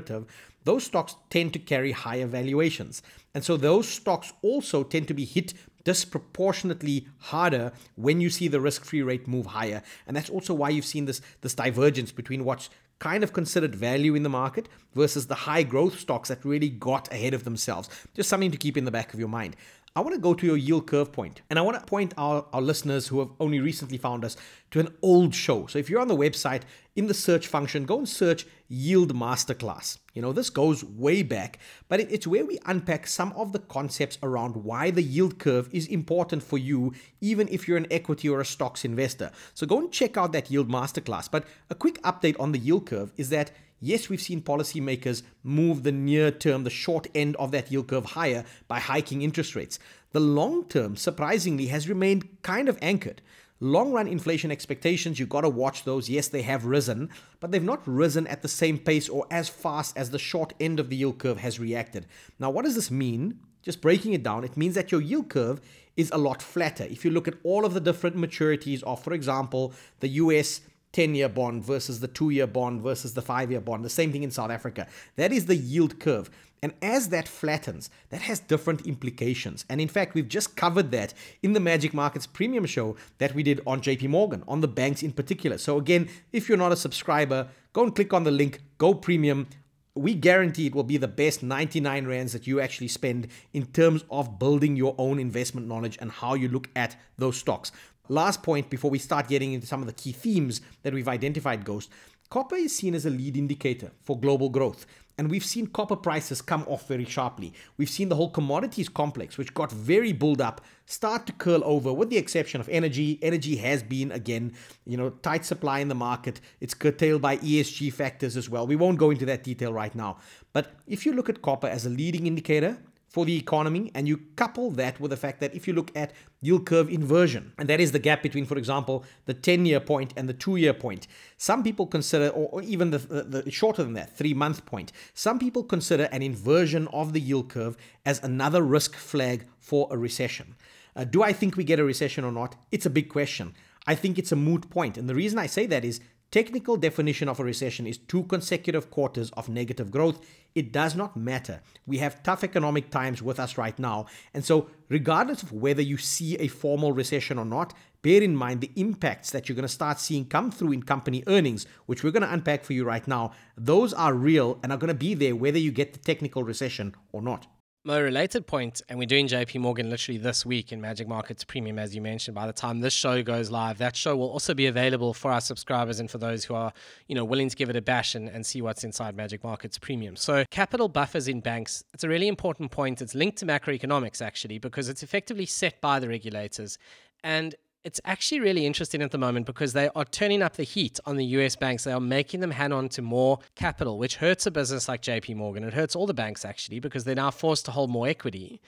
those 0.64 0.84
stocks 0.84 1.16
tend 1.30 1.52
to 1.52 1.58
carry 1.58 1.92
higher 1.92 2.26
valuations. 2.26 3.02
And 3.34 3.44
so 3.44 3.56
those 3.56 3.88
stocks 3.88 4.32
also 4.42 4.82
tend 4.82 5.08
to 5.08 5.14
be 5.14 5.24
hit 5.24 5.54
disproportionately 5.84 7.08
harder 7.18 7.72
when 7.96 8.20
you 8.20 8.30
see 8.30 8.48
the 8.48 8.60
risk-free 8.60 9.02
rate 9.02 9.26
move 9.26 9.46
higher. 9.46 9.82
And 10.06 10.16
that's 10.16 10.30
also 10.30 10.54
why 10.54 10.68
you've 10.68 10.84
seen 10.84 11.06
this 11.06 11.20
this 11.40 11.54
divergence 11.54 12.12
between 12.12 12.44
what's 12.44 12.70
kind 13.00 13.24
of 13.24 13.32
considered 13.32 13.74
value 13.74 14.14
in 14.14 14.22
the 14.22 14.28
market 14.28 14.68
versus 14.94 15.26
the 15.26 15.34
high 15.34 15.64
growth 15.64 15.98
stocks 15.98 16.28
that 16.28 16.44
really 16.44 16.68
got 16.68 17.12
ahead 17.12 17.34
of 17.34 17.42
themselves. 17.42 17.88
Just 18.14 18.28
something 18.28 18.52
to 18.52 18.56
keep 18.56 18.76
in 18.76 18.84
the 18.84 18.92
back 18.92 19.12
of 19.12 19.18
your 19.18 19.28
mind. 19.28 19.56
I 19.94 20.00
want 20.00 20.14
to 20.14 20.20
go 20.20 20.32
to 20.32 20.46
your 20.46 20.56
yield 20.56 20.86
curve 20.86 21.12
point, 21.12 21.42
and 21.50 21.58
I 21.58 21.62
want 21.62 21.78
to 21.78 21.84
point 21.84 22.14
our, 22.16 22.46
our 22.54 22.62
listeners 22.62 23.08
who 23.08 23.18
have 23.18 23.28
only 23.38 23.60
recently 23.60 23.98
found 23.98 24.24
us 24.24 24.38
to 24.70 24.80
an 24.80 24.88
old 25.02 25.34
show. 25.34 25.66
So 25.66 25.78
if 25.78 25.90
you're 25.90 26.00
on 26.00 26.08
the 26.08 26.16
website, 26.16 26.62
in 26.96 27.08
the 27.08 27.14
search 27.14 27.46
function, 27.46 27.84
go 27.84 27.98
and 27.98 28.08
search 28.08 28.46
Yield 28.68 29.14
Masterclass. 29.14 29.98
You 30.14 30.22
know, 30.22 30.32
this 30.32 30.48
goes 30.48 30.82
way 30.82 31.22
back, 31.22 31.58
but 31.88 32.00
it's 32.00 32.26
where 32.26 32.46
we 32.46 32.58
unpack 32.64 33.06
some 33.06 33.34
of 33.34 33.52
the 33.52 33.58
concepts 33.58 34.18
around 34.22 34.56
why 34.56 34.90
the 34.90 35.02
yield 35.02 35.38
curve 35.38 35.68
is 35.72 35.86
important 35.88 36.42
for 36.42 36.56
you, 36.56 36.94
even 37.20 37.46
if 37.48 37.68
you're 37.68 37.76
an 37.76 37.86
equity 37.90 38.30
or 38.30 38.40
a 38.40 38.46
stocks 38.46 38.86
investor. 38.86 39.30
So 39.52 39.66
go 39.66 39.78
and 39.78 39.92
check 39.92 40.16
out 40.16 40.32
that 40.32 40.50
Yield 40.50 40.70
Masterclass. 40.70 41.30
But 41.30 41.44
a 41.68 41.74
quick 41.74 42.00
update 42.02 42.40
on 42.40 42.52
the 42.52 42.58
yield 42.58 42.86
curve 42.86 43.12
is 43.18 43.28
that 43.28 43.50
Yes, 43.84 44.08
we've 44.08 44.20
seen 44.20 44.42
policymakers 44.42 45.24
move 45.42 45.82
the 45.82 45.90
near 45.90 46.30
term, 46.30 46.62
the 46.62 46.70
short 46.70 47.08
end 47.16 47.34
of 47.34 47.50
that 47.50 47.72
yield 47.72 47.88
curve 47.88 48.04
higher 48.04 48.44
by 48.68 48.78
hiking 48.78 49.22
interest 49.22 49.56
rates. 49.56 49.80
The 50.12 50.20
long 50.20 50.66
term, 50.66 50.94
surprisingly, 50.94 51.66
has 51.66 51.88
remained 51.88 52.42
kind 52.42 52.68
of 52.68 52.78
anchored. 52.80 53.20
Long 53.58 53.90
run 53.90 54.06
inflation 54.06 54.52
expectations, 54.52 55.18
you've 55.18 55.28
got 55.28 55.40
to 55.40 55.48
watch 55.48 55.82
those. 55.82 56.08
Yes, 56.08 56.28
they 56.28 56.42
have 56.42 56.64
risen, 56.64 57.10
but 57.40 57.50
they've 57.50 57.62
not 57.62 57.82
risen 57.84 58.28
at 58.28 58.42
the 58.42 58.48
same 58.48 58.78
pace 58.78 59.08
or 59.08 59.26
as 59.32 59.48
fast 59.48 59.96
as 59.96 60.10
the 60.10 60.18
short 60.18 60.52
end 60.60 60.78
of 60.78 60.88
the 60.88 60.96
yield 60.96 61.18
curve 61.18 61.38
has 61.38 61.58
reacted. 61.58 62.06
Now, 62.38 62.50
what 62.50 62.64
does 62.64 62.76
this 62.76 62.90
mean? 62.90 63.40
Just 63.62 63.80
breaking 63.80 64.12
it 64.12 64.22
down, 64.22 64.44
it 64.44 64.56
means 64.56 64.76
that 64.76 64.92
your 64.92 65.00
yield 65.00 65.28
curve 65.28 65.60
is 65.96 66.10
a 66.10 66.18
lot 66.18 66.40
flatter. 66.40 66.84
If 66.84 67.04
you 67.04 67.10
look 67.10 67.28
at 67.28 67.34
all 67.42 67.64
of 67.64 67.74
the 67.74 67.80
different 67.80 68.16
maturities 68.16 68.82
of, 68.84 69.02
for 69.02 69.12
example, 69.12 69.72
the 70.00 70.08
US 70.08 70.60
10 70.92 71.14
year 71.14 71.28
bond 71.28 71.64
versus 71.64 72.00
the 72.00 72.08
two 72.08 72.30
year 72.30 72.46
bond 72.46 72.82
versus 72.82 73.14
the 73.14 73.22
five 73.22 73.50
year 73.50 73.60
bond. 73.60 73.84
The 73.84 73.90
same 73.90 74.12
thing 74.12 74.22
in 74.22 74.30
South 74.30 74.50
Africa. 74.50 74.86
That 75.16 75.32
is 75.32 75.46
the 75.46 75.56
yield 75.56 75.98
curve. 76.00 76.30
And 76.64 76.74
as 76.80 77.08
that 77.08 77.26
flattens, 77.26 77.90
that 78.10 78.22
has 78.22 78.38
different 78.38 78.86
implications. 78.86 79.64
And 79.68 79.80
in 79.80 79.88
fact, 79.88 80.14
we've 80.14 80.28
just 80.28 80.56
covered 80.56 80.92
that 80.92 81.12
in 81.42 81.54
the 81.54 81.60
Magic 81.60 81.92
Markets 81.92 82.26
premium 82.26 82.66
show 82.66 82.94
that 83.18 83.34
we 83.34 83.42
did 83.42 83.60
on 83.66 83.80
JP 83.80 84.08
Morgan, 84.10 84.44
on 84.46 84.60
the 84.60 84.68
banks 84.68 85.02
in 85.02 85.10
particular. 85.10 85.58
So, 85.58 85.76
again, 85.76 86.08
if 86.32 86.48
you're 86.48 86.56
not 86.56 86.70
a 86.70 86.76
subscriber, 86.76 87.48
go 87.72 87.82
and 87.82 87.94
click 87.94 88.12
on 88.12 88.22
the 88.22 88.30
link, 88.30 88.60
go 88.78 88.94
premium. 88.94 89.48
We 89.94 90.14
guarantee 90.14 90.66
it 90.66 90.74
will 90.74 90.84
be 90.84 90.96
the 90.98 91.08
best 91.08 91.42
99 91.42 92.06
rands 92.06 92.32
that 92.32 92.46
you 92.46 92.60
actually 92.60 92.88
spend 92.88 93.26
in 93.52 93.66
terms 93.66 94.04
of 94.08 94.38
building 94.38 94.76
your 94.76 94.94
own 94.98 95.18
investment 95.18 95.66
knowledge 95.66 95.98
and 96.00 96.12
how 96.12 96.34
you 96.34 96.48
look 96.48 96.68
at 96.76 96.96
those 97.18 97.36
stocks. 97.36 97.72
Last 98.08 98.42
point 98.42 98.68
before 98.68 98.90
we 98.90 98.98
start 98.98 99.28
getting 99.28 99.52
into 99.52 99.66
some 99.66 99.80
of 99.80 99.86
the 99.86 99.92
key 99.92 100.10
themes 100.10 100.60
that 100.82 100.92
we've 100.92 101.06
identified, 101.06 101.64
Ghost. 101.64 101.88
Copper 102.30 102.56
is 102.56 102.74
seen 102.74 102.94
as 102.94 103.06
a 103.06 103.10
lead 103.10 103.36
indicator 103.36 103.92
for 104.02 104.18
global 104.18 104.48
growth. 104.48 104.86
And 105.18 105.30
we've 105.30 105.44
seen 105.44 105.66
copper 105.68 105.94
prices 105.94 106.42
come 106.42 106.64
off 106.66 106.88
very 106.88 107.04
sharply. 107.04 107.52
We've 107.76 107.90
seen 107.90 108.08
the 108.08 108.16
whole 108.16 108.30
commodities 108.30 108.88
complex, 108.88 109.38
which 109.38 109.54
got 109.54 109.70
very 109.70 110.12
built 110.12 110.40
up, 110.40 110.62
start 110.86 111.26
to 111.26 111.32
curl 111.32 111.62
over, 111.64 111.92
with 111.92 112.10
the 112.10 112.16
exception 112.16 112.60
of 112.60 112.68
energy. 112.70 113.18
Energy 113.22 113.56
has 113.56 113.82
been, 113.82 114.10
again, 114.10 114.52
you 114.84 114.96
know, 114.96 115.10
tight 115.10 115.44
supply 115.44 115.78
in 115.78 115.88
the 115.88 115.94
market. 115.94 116.40
It's 116.60 116.74
curtailed 116.74 117.22
by 117.22 117.36
ESG 117.36 117.92
factors 117.92 118.36
as 118.36 118.48
well. 118.48 118.66
We 118.66 118.76
won't 118.76 118.98
go 118.98 119.10
into 119.10 119.26
that 119.26 119.44
detail 119.44 119.72
right 119.72 119.94
now. 119.94 120.16
But 120.52 120.72
if 120.88 121.06
you 121.06 121.12
look 121.12 121.28
at 121.28 121.42
copper 121.42 121.68
as 121.68 121.86
a 121.86 121.90
leading 121.90 122.26
indicator, 122.26 122.78
for 123.12 123.26
the 123.26 123.36
economy, 123.36 123.90
and 123.94 124.08
you 124.08 124.16
couple 124.36 124.70
that 124.70 124.98
with 124.98 125.10
the 125.10 125.16
fact 125.18 125.38
that 125.40 125.54
if 125.54 125.68
you 125.68 125.74
look 125.74 125.94
at 125.94 126.12
yield 126.40 126.64
curve 126.64 126.88
inversion, 126.88 127.52
and 127.58 127.68
that 127.68 127.78
is 127.78 127.92
the 127.92 127.98
gap 127.98 128.22
between, 128.22 128.46
for 128.46 128.56
example, 128.56 129.04
the 129.26 129.34
10 129.34 129.66
year 129.66 129.80
point 129.80 130.14
and 130.16 130.30
the 130.30 130.32
two 130.32 130.56
year 130.56 130.72
point, 130.72 131.06
some 131.36 131.62
people 131.62 131.86
consider, 131.86 132.30
or, 132.30 132.62
even 132.62 132.90
the, 132.90 132.98
the, 132.98 133.42
the 133.42 133.50
shorter 133.50 133.84
than 133.84 133.92
that, 133.92 134.16
three 134.16 134.32
month 134.32 134.64
point, 134.64 134.92
some 135.12 135.38
people 135.38 135.62
consider 135.62 136.04
an 136.04 136.22
inversion 136.22 136.88
of 136.88 137.12
the 137.12 137.20
yield 137.20 137.50
curve 137.50 137.76
as 138.06 138.22
another 138.24 138.62
risk 138.62 138.96
flag 138.96 139.44
for 139.60 139.86
a 139.90 139.98
recession. 139.98 140.56
Uh, 140.96 141.04
do 141.04 141.22
I 141.22 141.34
think 141.34 141.56
we 141.56 141.64
get 141.64 141.78
a 141.78 141.84
recession 141.84 142.24
or 142.24 142.32
not? 142.32 142.56
It's 142.70 142.86
a 142.86 142.90
big 142.90 143.10
question. 143.10 143.54
I 143.86 143.94
think 143.94 144.18
it's 144.18 144.32
a 144.32 144.36
moot. 144.36 144.64
And 144.74 145.08
the 145.08 145.14
reason 145.14 145.38
I 145.38 145.46
say 145.46 145.66
that 145.66 145.84
is 145.84 146.00
technical 146.32 146.78
definition 146.78 147.28
of 147.28 147.38
a 147.38 147.44
recession 147.44 147.86
is 147.86 147.98
two 147.98 148.24
consecutive 148.24 148.90
quarters 148.90 149.30
of 149.32 149.50
negative 149.50 149.90
growth. 149.90 150.18
It 150.54 150.72
does 150.72 150.96
not 150.96 151.14
matter. 151.16 151.60
We 151.86 151.98
have 151.98 152.22
tough 152.22 152.42
economic 152.42 152.90
times 152.90 153.22
with 153.22 153.38
us 153.38 153.58
right 153.58 153.78
now. 153.78 154.06
And 154.32 154.44
so, 154.44 154.68
regardless 154.88 155.42
of 155.42 155.52
whether 155.52 155.82
you 155.82 155.98
see 155.98 156.36
a 156.36 156.48
formal 156.48 156.92
recession 156.92 157.38
or 157.38 157.44
not, 157.44 157.74
bear 158.00 158.22
in 158.22 158.34
mind 158.34 158.62
the 158.62 158.72
impacts 158.76 159.30
that 159.30 159.48
you're 159.48 159.56
going 159.56 159.68
to 159.68 159.68
start 159.68 160.00
seeing 160.00 160.24
come 160.24 160.50
through 160.50 160.72
in 160.72 160.82
company 160.82 161.22
earnings, 161.26 161.66
which 161.86 162.02
we're 162.02 162.10
going 162.10 162.22
to 162.22 162.32
unpack 162.32 162.64
for 162.64 162.72
you 162.72 162.84
right 162.84 163.06
now. 163.06 163.32
Those 163.56 163.92
are 163.92 164.14
real 164.14 164.58
and 164.62 164.72
are 164.72 164.78
going 164.78 164.88
to 164.88 164.94
be 164.94 165.14
there 165.14 165.36
whether 165.36 165.58
you 165.58 165.70
get 165.70 165.92
the 165.92 165.98
technical 165.98 166.42
recession 166.42 166.94
or 167.12 167.20
not. 167.20 167.46
Mo, 167.84 168.00
related 168.00 168.46
point, 168.46 168.80
and 168.88 168.96
we're 168.96 169.06
doing 169.06 169.26
JP 169.26 169.58
Morgan 169.60 169.90
literally 169.90 170.16
this 170.16 170.46
week 170.46 170.70
in 170.70 170.80
Magic 170.80 171.08
Markets 171.08 171.42
Premium, 171.42 171.80
as 171.80 171.96
you 171.96 172.00
mentioned. 172.00 172.32
By 172.32 172.46
the 172.46 172.52
time 172.52 172.78
this 172.78 172.92
show 172.92 173.24
goes 173.24 173.50
live, 173.50 173.78
that 173.78 173.96
show 173.96 174.16
will 174.16 174.30
also 174.30 174.54
be 174.54 174.66
available 174.66 175.12
for 175.12 175.32
our 175.32 175.40
subscribers 175.40 175.98
and 175.98 176.08
for 176.08 176.18
those 176.18 176.44
who 176.44 176.54
are, 176.54 176.72
you 177.08 177.16
know, 177.16 177.24
willing 177.24 177.48
to 177.48 177.56
give 177.56 177.68
it 177.70 177.74
a 177.74 177.82
bash 177.82 178.14
and, 178.14 178.28
and 178.28 178.46
see 178.46 178.62
what's 178.62 178.84
inside 178.84 179.16
Magic 179.16 179.42
Markets 179.42 179.78
Premium. 179.78 180.14
So, 180.14 180.44
capital 180.48 180.88
buffers 180.88 181.26
in 181.26 181.40
banks, 181.40 181.82
it's 181.92 182.04
a 182.04 182.08
really 182.08 182.28
important 182.28 182.70
point. 182.70 183.02
It's 183.02 183.16
linked 183.16 183.38
to 183.38 183.46
macroeconomics, 183.46 184.22
actually, 184.22 184.60
because 184.60 184.88
it's 184.88 185.02
effectively 185.02 185.46
set 185.46 185.80
by 185.80 185.98
the 185.98 186.06
regulators. 186.06 186.78
And 187.24 187.56
it's 187.84 188.00
actually 188.04 188.40
really 188.40 188.64
interesting 188.66 189.02
at 189.02 189.10
the 189.10 189.18
moment 189.18 189.46
because 189.46 189.72
they 189.72 189.88
are 189.94 190.04
turning 190.04 190.42
up 190.42 190.54
the 190.54 190.62
heat 190.62 191.00
on 191.04 191.16
the 191.16 191.24
US 191.24 191.56
banks. 191.56 191.84
They 191.84 191.92
are 191.92 192.00
making 192.00 192.40
them 192.40 192.52
hand 192.52 192.72
on 192.72 192.88
to 192.90 193.02
more 193.02 193.38
capital, 193.54 193.98
which 193.98 194.16
hurts 194.16 194.46
a 194.46 194.50
business 194.50 194.88
like 194.88 195.02
JP 195.02 195.36
Morgan. 195.36 195.64
It 195.64 195.74
hurts 195.74 195.96
all 195.96 196.06
the 196.06 196.14
banks 196.14 196.44
actually 196.44 196.80
because 196.80 197.04
they're 197.04 197.14
now 197.14 197.30
forced 197.30 197.64
to 197.66 197.70
hold 197.72 197.90
more 197.90 198.06
equity. 198.06 198.60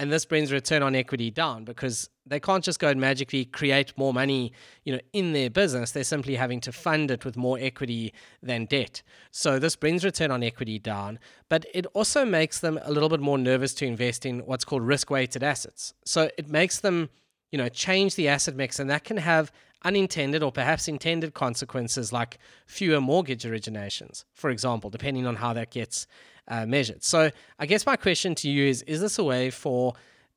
And 0.00 0.12
this 0.12 0.24
brings 0.24 0.52
return 0.52 0.82
on 0.82 0.94
equity 0.94 1.28
down 1.28 1.64
because 1.64 2.08
they 2.24 2.38
can't 2.38 2.62
just 2.62 2.78
go 2.78 2.88
and 2.88 3.00
magically 3.00 3.44
create 3.44 3.96
more 3.98 4.14
money, 4.14 4.52
you 4.84 4.92
know, 4.92 5.00
in 5.12 5.32
their 5.32 5.50
business. 5.50 5.90
They're 5.90 6.04
simply 6.04 6.36
having 6.36 6.60
to 6.60 6.72
fund 6.72 7.10
it 7.10 7.24
with 7.24 7.36
more 7.36 7.58
equity 7.58 8.14
than 8.40 8.66
debt. 8.66 9.02
So 9.32 9.58
this 9.58 9.74
brings 9.74 10.04
return 10.04 10.30
on 10.30 10.44
equity 10.44 10.78
down, 10.78 11.18
but 11.48 11.66
it 11.74 11.84
also 11.94 12.24
makes 12.24 12.60
them 12.60 12.78
a 12.84 12.92
little 12.92 13.08
bit 13.08 13.18
more 13.18 13.38
nervous 13.38 13.74
to 13.74 13.86
invest 13.86 14.24
in 14.24 14.40
what's 14.40 14.64
called 14.64 14.82
risk-weighted 14.82 15.42
assets. 15.42 15.94
So 16.04 16.30
it 16.38 16.48
makes 16.48 16.78
them 16.78 17.08
you 17.50 17.58
know, 17.58 17.68
change 17.68 18.14
the 18.14 18.28
asset 18.28 18.54
mix, 18.56 18.78
and 18.78 18.90
that 18.90 19.04
can 19.04 19.16
have 19.18 19.52
unintended 19.84 20.42
or 20.42 20.50
perhaps 20.50 20.88
intended 20.88 21.34
consequences 21.34 22.12
like 22.12 22.38
fewer 22.66 23.00
mortgage 23.00 23.44
originations, 23.44 24.24
for 24.34 24.50
example, 24.50 24.90
depending 24.90 25.26
on 25.26 25.36
how 25.36 25.52
that 25.52 25.70
gets 25.70 26.06
uh, 26.48 26.66
measured. 26.66 27.04
So, 27.04 27.30
I 27.58 27.66
guess 27.66 27.86
my 27.86 27.96
question 27.96 28.34
to 28.36 28.50
you 28.50 28.66
is 28.66 28.82
Is 28.82 29.00
this 29.00 29.18
a 29.18 29.24
way 29.24 29.50
for 29.50 29.94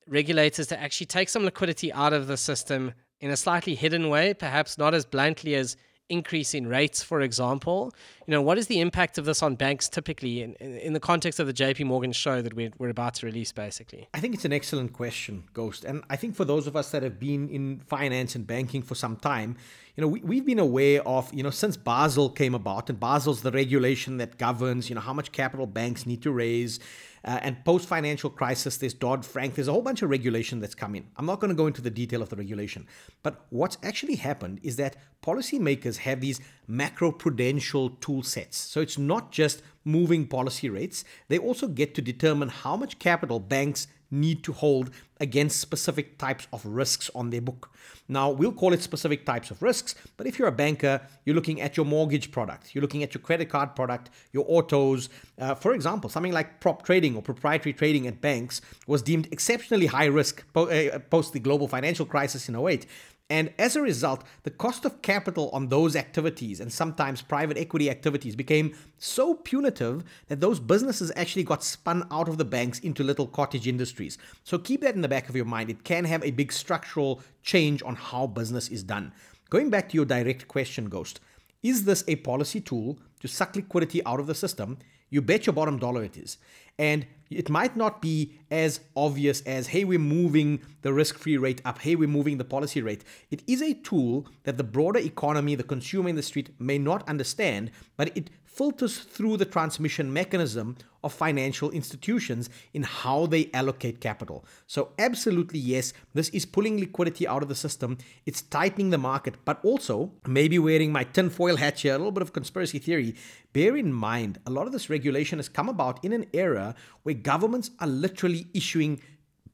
regulators 0.08 0.68
to 0.68 0.80
actually 0.80 1.08
take 1.08 1.30
some 1.30 1.44
liquidity 1.44 1.92
out 1.94 2.14
of 2.14 2.28
the 2.28 2.38
system 2.38 2.94
in 3.20 3.30
a 3.30 3.38
slightly 3.38 3.76
hidden 3.76 4.10
way, 4.10 4.34
perhaps 4.34 4.78
not 4.78 4.94
as 4.94 5.06
bluntly 5.06 5.56
as 5.56 5.78
increasing 6.10 6.68
rates, 6.68 7.02
for 7.02 7.22
example. 7.22 7.94
You 8.32 8.38
know, 8.38 8.44
what 8.44 8.58
is 8.58 8.68
the 8.68 8.80
impact 8.80 9.18
of 9.18 9.26
this 9.26 9.44
on 9.44 9.56
banks 9.56 9.90
typically 9.90 10.42
in, 10.42 10.54
in 10.54 10.94
the 10.94 11.02
context 11.02 11.42
of 11.42 11.48
the 11.48 11.54
JP 11.54 11.88
Morgan 11.88 12.14
show 12.14 12.42
that 12.42 12.54
we're, 12.54 12.72
we're 12.78 12.88
about 12.88 13.16
to 13.16 13.26
release, 13.26 13.52
basically? 13.52 14.08
I 14.14 14.22
think 14.22 14.34
it's 14.34 14.46
an 14.46 14.54
excellent 14.54 14.94
question, 14.94 15.44
Ghost. 15.54 15.84
And 15.84 16.02
I 16.10 16.16
think 16.16 16.38
for 16.38 16.46
those 16.46 16.66
of 16.66 16.78
us 16.78 16.92
that 16.92 17.04
have 17.04 17.20
been 17.20 17.50
in 17.50 17.80
finance 17.80 18.34
and 18.36 18.48
banking 18.48 18.84
for 18.84 18.96
some 18.96 19.18
time, 19.18 19.58
you 19.98 20.02
know, 20.02 20.08
we, 20.08 20.22
we've 20.22 20.46
been 20.46 20.60
aware 20.60 21.06
of, 21.06 21.34
you 21.34 21.44
know, 21.44 21.50
since 21.50 21.76
Basel 21.76 22.30
came 22.30 22.56
about, 22.56 22.90
and 22.90 22.98
Basel's 22.98 23.42
the 23.42 23.52
regulation 23.52 24.16
that 24.20 24.38
governs, 24.38 24.88
you 24.88 24.96
know, 24.96 25.02
how 25.02 25.12
much 25.12 25.34
capital 25.34 25.68
banks 25.68 26.06
need 26.06 26.22
to 26.22 26.32
raise. 26.32 26.80
Uh, 27.24 27.40
and 27.44 27.64
post 27.64 27.88
financial 27.88 28.32
crisis, 28.32 28.78
there's 28.78 28.96
Dodd 28.96 29.24
Frank, 29.24 29.54
there's 29.54 29.68
a 29.68 29.72
whole 29.72 29.84
bunch 29.84 30.02
of 30.02 30.10
regulation 30.10 30.60
that's 30.60 30.74
come 30.74 30.96
in. 30.96 31.06
I'm 31.18 31.28
not 31.28 31.40
going 31.40 31.50
to 31.50 31.56
go 31.56 31.68
into 31.68 31.82
the 31.82 31.92
detail 31.92 32.22
of 32.24 32.30
the 32.30 32.36
regulation, 32.36 32.88
but 33.22 33.46
what's 33.50 33.78
actually 33.84 34.16
happened 34.16 34.60
is 34.64 34.78
that 34.78 34.96
policymakers 35.22 35.98
have 35.98 36.20
these 36.20 36.42
macro 36.68 37.12
prudential 37.12 37.92
tool 38.22 38.30
sets. 38.30 38.58
So 38.58 38.82
it's 38.82 38.98
not 38.98 39.32
just 39.32 39.62
moving 39.84 40.28
policy 40.28 40.70
rates, 40.70 41.04
they 41.28 41.38
also 41.38 41.68
get 41.68 41.96
to 41.96 42.02
determine 42.02 42.50
how 42.50 42.78
much 42.78 43.00
capital 43.00 43.40
banks 43.40 43.88
need 44.14 44.44
to 44.44 44.52
hold 44.52 44.92
against 45.22 45.62
specific 45.62 46.18
types 46.18 46.48
of 46.52 46.66
risks 46.66 47.10
on 47.16 47.30
their 47.30 47.42
book. 47.42 47.70
Now, 48.10 48.30
we'll 48.30 48.52
call 48.52 48.74
it 48.74 48.82
specific 48.82 49.26
types 49.26 49.52
of 49.52 49.62
risks, 49.62 49.96
but 50.18 50.28
if 50.28 50.38
you're 50.38 50.50
a 50.50 50.52
banker, 50.52 51.00
you're 51.24 51.36
looking 51.36 51.62
at 51.62 51.78
your 51.78 51.86
mortgage 51.86 52.30
product, 52.30 52.76
you're 52.76 52.82
looking 52.82 53.04
at 53.04 53.14
your 53.14 53.22
credit 53.22 53.48
card 53.48 53.74
product, 53.74 54.10
your 54.34 54.46
autos. 54.50 55.08
Uh, 55.40 55.56
for 55.56 55.74
example, 55.74 56.10
something 56.10 56.34
like 56.34 56.60
prop 56.60 56.84
trading 56.84 57.16
or 57.16 57.22
proprietary 57.22 57.72
trading 57.72 58.06
at 58.08 58.20
banks 58.20 58.62
was 58.86 59.02
deemed 59.02 59.28
exceptionally 59.32 59.86
high 59.86 60.08
risk 60.08 60.44
uh, 60.56 61.00
post 61.10 61.32
the 61.32 61.40
global 61.40 61.68
financial 61.68 62.06
crisis 62.06 62.50
in 62.50 62.56
08. 62.56 62.86
And 63.32 63.54
as 63.58 63.78
a 63.78 63.82
result, 63.82 64.26
the 64.44 64.50
cost 64.50 64.84
of 64.84 65.02
capital 65.02 65.50
on 65.54 65.70
those 65.70 65.96
activities 65.96 66.60
and 66.60 66.70
sometimes 66.70 67.22
private 67.22 67.58
equity 67.58 67.90
activities 67.90 68.36
became 68.36 68.76
so 68.98 69.36
punitive 69.36 70.04
that 70.28 70.42
those 70.42 70.60
businesses 70.60 71.14
actually 71.16 71.46
got 71.46 71.64
spun 71.64 72.06
out 72.12 72.28
of 72.28 72.38
the 72.38 72.44
banks 72.44 72.80
into 72.80 73.06
little 73.06 73.26
cottage 73.26 73.70
industries. 73.70 74.18
So 74.44 74.58
keep 74.58 74.82
that 74.82 74.96
in 74.96 75.02
the 75.02 75.08
back 75.08 75.30
of 75.30 75.36
your 75.38 75.46
mind. 75.46 75.70
It 75.70 75.86
can 75.86 76.04
have 76.04 76.26
a 76.26 76.32
big 76.32 76.52
structural 76.52 77.22
change 77.42 77.82
on 77.84 77.96
how 77.96 78.28
business 78.28 78.68
is 78.68 78.84
done. 78.84 79.14
Going 79.50 79.70
back 79.70 79.88
to 79.90 79.96
your 79.96 80.06
direct 80.06 80.50
question, 80.50 80.90
Ghost, 80.90 81.22
is 81.64 81.86
this 81.86 82.04
a 82.10 82.18
policy 82.18 82.60
tool 82.60 83.00
to 83.22 83.30
suck 83.30 83.56
liquidity 83.56 84.06
out 84.06 84.20
of 84.20 84.28
the 84.28 84.36
system? 84.36 84.78
You 85.10 85.22
bet 85.22 85.46
your 85.46 85.54
bottom 85.54 85.80
dollar 85.80 86.04
it 86.04 86.18
is. 86.18 86.38
And 86.82 87.06
it 87.30 87.48
might 87.48 87.78
not 87.78 88.02
be 88.02 88.34
as 88.50 88.80
obvious 88.96 89.42
as, 89.42 89.68
hey, 89.68 89.84
we're 89.84 90.00
moving 90.00 90.62
the 90.82 90.92
risk 90.92 91.16
free 91.20 91.38
rate 91.38 91.62
up, 91.64 91.78
hey, 91.78 91.96
we're 91.96 92.08
moving 92.10 92.40
the 92.40 92.44
policy 92.44 92.82
rate. 92.82 93.04
It 93.30 93.44
is 93.46 93.62
a 93.62 93.76
tool 93.76 94.26
that 94.46 94.58
the 94.58 94.64
broader 94.64 95.00
economy, 95.00 95.54
the 95.54 95.64
consumer 95.64 96.10
in 96.10 96.16
the 96.16 96.24
street 96.24 96.50
may 96.60 96.80
not 96.80 97.08
understand, 97.08 97.70
but 97.98 98.18
it 98.18 98.32
filters 98.52 99.00
through 99.00 99.38
the 99.38 99.46
transmission 99.46 100.12
mechanism 100.12 100.76
of 101.04 101.14
financial 101.14 101.72
institutions 101.72 102.50
in 102.74 102.84
how 102.84 103.26
they 103.26 103.50
allocate 103.54 104.02
capital. 104.02 104.46
So, 104.68 104.90
absolutely, 105.00 105.60
yes, 105.60 105.94
this 106.14 106.30
is 106.30 106.46
pulling 106.46 106.80
liquidity 106.80 107.28
out 107.28 107.42
of 107.42 107.50
the 107.50 107.56
system. 107.56 107.98
It's 108.26 108.42
tightening 108.42 108.92
the 108.92 108.98
market, 108.98 109.36
but 109.46 109.64
also, 109.64 110.12
maybe 110.28 110.60
wearing 110.60 110.92
my 110.92 111.04
tinfoil 111.04 111.56
hat 111.56 111.80
here, 111.80 111.96
a 111.96 111.98
little 111.98 112.12
bit 112.12 112.22
of 112.22 112.34
conspiracy 112.34 112.78
theory. 112.78 113.16
Bear 113.54 113.76
in 113.76 113.94
mind, 113.94 114.40
a 114.46 114.52
lot 114.52 114.68
of 114.68 114.74
this 114.74 114.90
regulation 114.90 115.40
has 115.40 115.50
come 115.50 115.70
about 115.70 116.04
in 116.04 116.14
an 116.14 116.28
era 116.34 116.76
where 117.04 117.16
governments 117.16 117.72
are 117.80 117.88
literally 117.88 118.48
issuing 118.54 119.02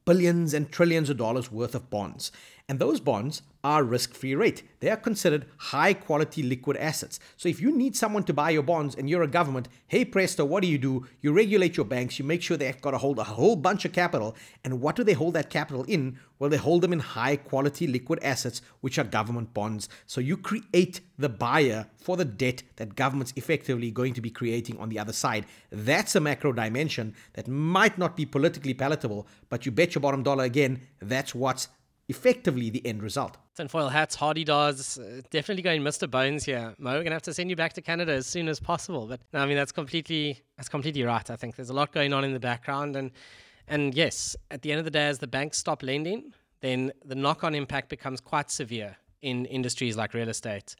billions 0.05 0.53
and 0.53 0.71
trillions 0.71 1.09
of 1.09 1.17
dollars 1.17 1.51
worth 1.51 1.75
of 1.75 1.89
bonds. 1.89 2.31
And 2.69 2.79
those 2.79 2.99
bonds 2.99 3.43
are 3.63 3.81
risk 3.81 4.13
free 4.13 4.35
rate. 4.35 4.63
They 4.81 4.89
are 4.89 4.97
considered 4.97 5.45
high 5.55 5.93
quality 5.93 6.43
liquid 6.43 6.75
assets. 6.75 7.17
So 7.37 7.47
if 7.47 7.61
you 7.61 7.71
need 7.71 7.95
someone 7.95 8.23
to 8.23 8.33
buy 8.33 8.49
your 8.49 8.63
bonds 8.63 8.93
and 8.93 9.09
you're 9.09 9.23
a 9.23 9.27
government, 9.27 9.69
hey 9.87 10.03
presto, 10.03 10.43
what 10.43 10.63
do 10.63 10.67
you 10.67 10.77
do? 10.77 11.07
You 11.21 11.31
regulate 11.31 11.77
your 11.77 11.85
banks, 11.85 12.19
you 12.19 12.25
make 12.25 12.41
sure 12.41 12.57
they've 12.57 12.81
got 12.81 12.91
to 12.91 12.97
hold 12.97 13.19
a 13.19 13.23
whole 13.23 13.55
bunch 13.55 13.85
of 13.85 13.93
capital. 13.93 14.35
And 14.65 14.81
what 14.81 14.97
do 14.97 15.05
they 15.05 15.13
hold 15.13 15.33
that 15.35 15.49
capital 15.49 15.85
in? 15.85 16.19
Well, 16.39 16.49
they 16.49 16.57
hold 16.57 16.81
them 16.81 16.91
in 16.91 16.99
high 16.99 17.37
quality 17.37 17.87
liquid 17.87 18.19
assets, 18.21 18.61
which 18.81 18.99
are 18.99 19.05
government 19.05 19.53
bonds. 19.53 19.87
So 20.05 20.19
you 20.19 20.35
create 20.35 20.99
the 21.17 21.29
buyer 21.29 21.87
for 21.97 22.17
the 22.17 22.25
debt 22.25 22.63
that 22.75 22.95
government's 22.95 23.33
effectively 23.37 23.91
going 23.91 24.13
to 24.13 24.21
be 24.21 24.29
creating 24.29 24.77
on 24.77 24.89
the 24.89 24.99
other 24.99 25.13
side. 25.13 25.45
That's 25.71 26.15
a 26.15 26.19
macro 26.19 26.51
dimension 26.51 27.15
that 27.33 27.47
might 27.47 27.97
not 27.97 28.17
be 28.17 28.25
politically 28.25 28.73
palatable, 28.73 29.25
but 29.49 29.65
you 29.65 29.71
bet 29.71 29.95
your 29.95 30.01
bottom 30.01 30.21
dollar 30.21 30.43
again, 30.43 30.81
that's 30.99 31.33
what's 31.33 31.69
effectively 32.09 32.69
the 32.69 32.85
end 32.85 33.03
result. 33.03 33.37
Tinfoil 33.55 33.89
hats, 33.89 34.15
Hadedas, 34.17 34.99
uh, 34.99 35.21
definitely 35.29 35.61
going 35.61 35.81
Mr. 35.81 36.09
Bones 36.09 36.45
here. 36.45 36.73
Mo, 36.77 36.93
we're 36.93 37.03
gonna 37.03 37.15
have 37.15 37.21
to 37.23 37.33
send 37.33 37.49
you 37.49 37.55
back 37.55 37.73
to 37.73 37.81
Canada 37.81 38.13
as 38.13 38.27
soon 38.27 38.47
as 38.47 38.59
possible. 38.59 39.07
But 39.07 39.19
no, 39.33 39.39
I 39.39 39.45
mean 39.45 39.57
that's 39.57 39.71
completely 39.71 40.41
that's 40.55 40.69
completely 40.69 41.03
right. 41.03 41.29
I 41.29 41.35
think 41.35 41.55
there's 41.55 41.69
a 41.69 41.73
lot 41.73 41.91
going 41.91 42.13
on 42.13 42.23
in 42.23 42.33
the 42.33 42.39
background, 42.39 42.95
and 42.95 43.11
and 43.67 43.93
yes, 43.93 44.35
at 44.51 44.61
the 44.61 44.71
end 44.71 44.79
of 44.79 44.85
the 44.85 44.91
day, 44.91 45.07
as 45.07 45.19
the 45.19 45.27
banks 45.27 45.57
stop 45.57 45.83
lending, 45.83 46.33
then 46.61 46.91
the 47.03 47.15
knock-on 47.15 47.53
impact 47.53 47.89
becomes 47.89 48.21
quite 48.21 48.49
severe 48.49 48.97
in 49.21 49.45
industries 49.45 49.97
like 49.97 50.13
real 50.13 50.29
estate 50.29 50.75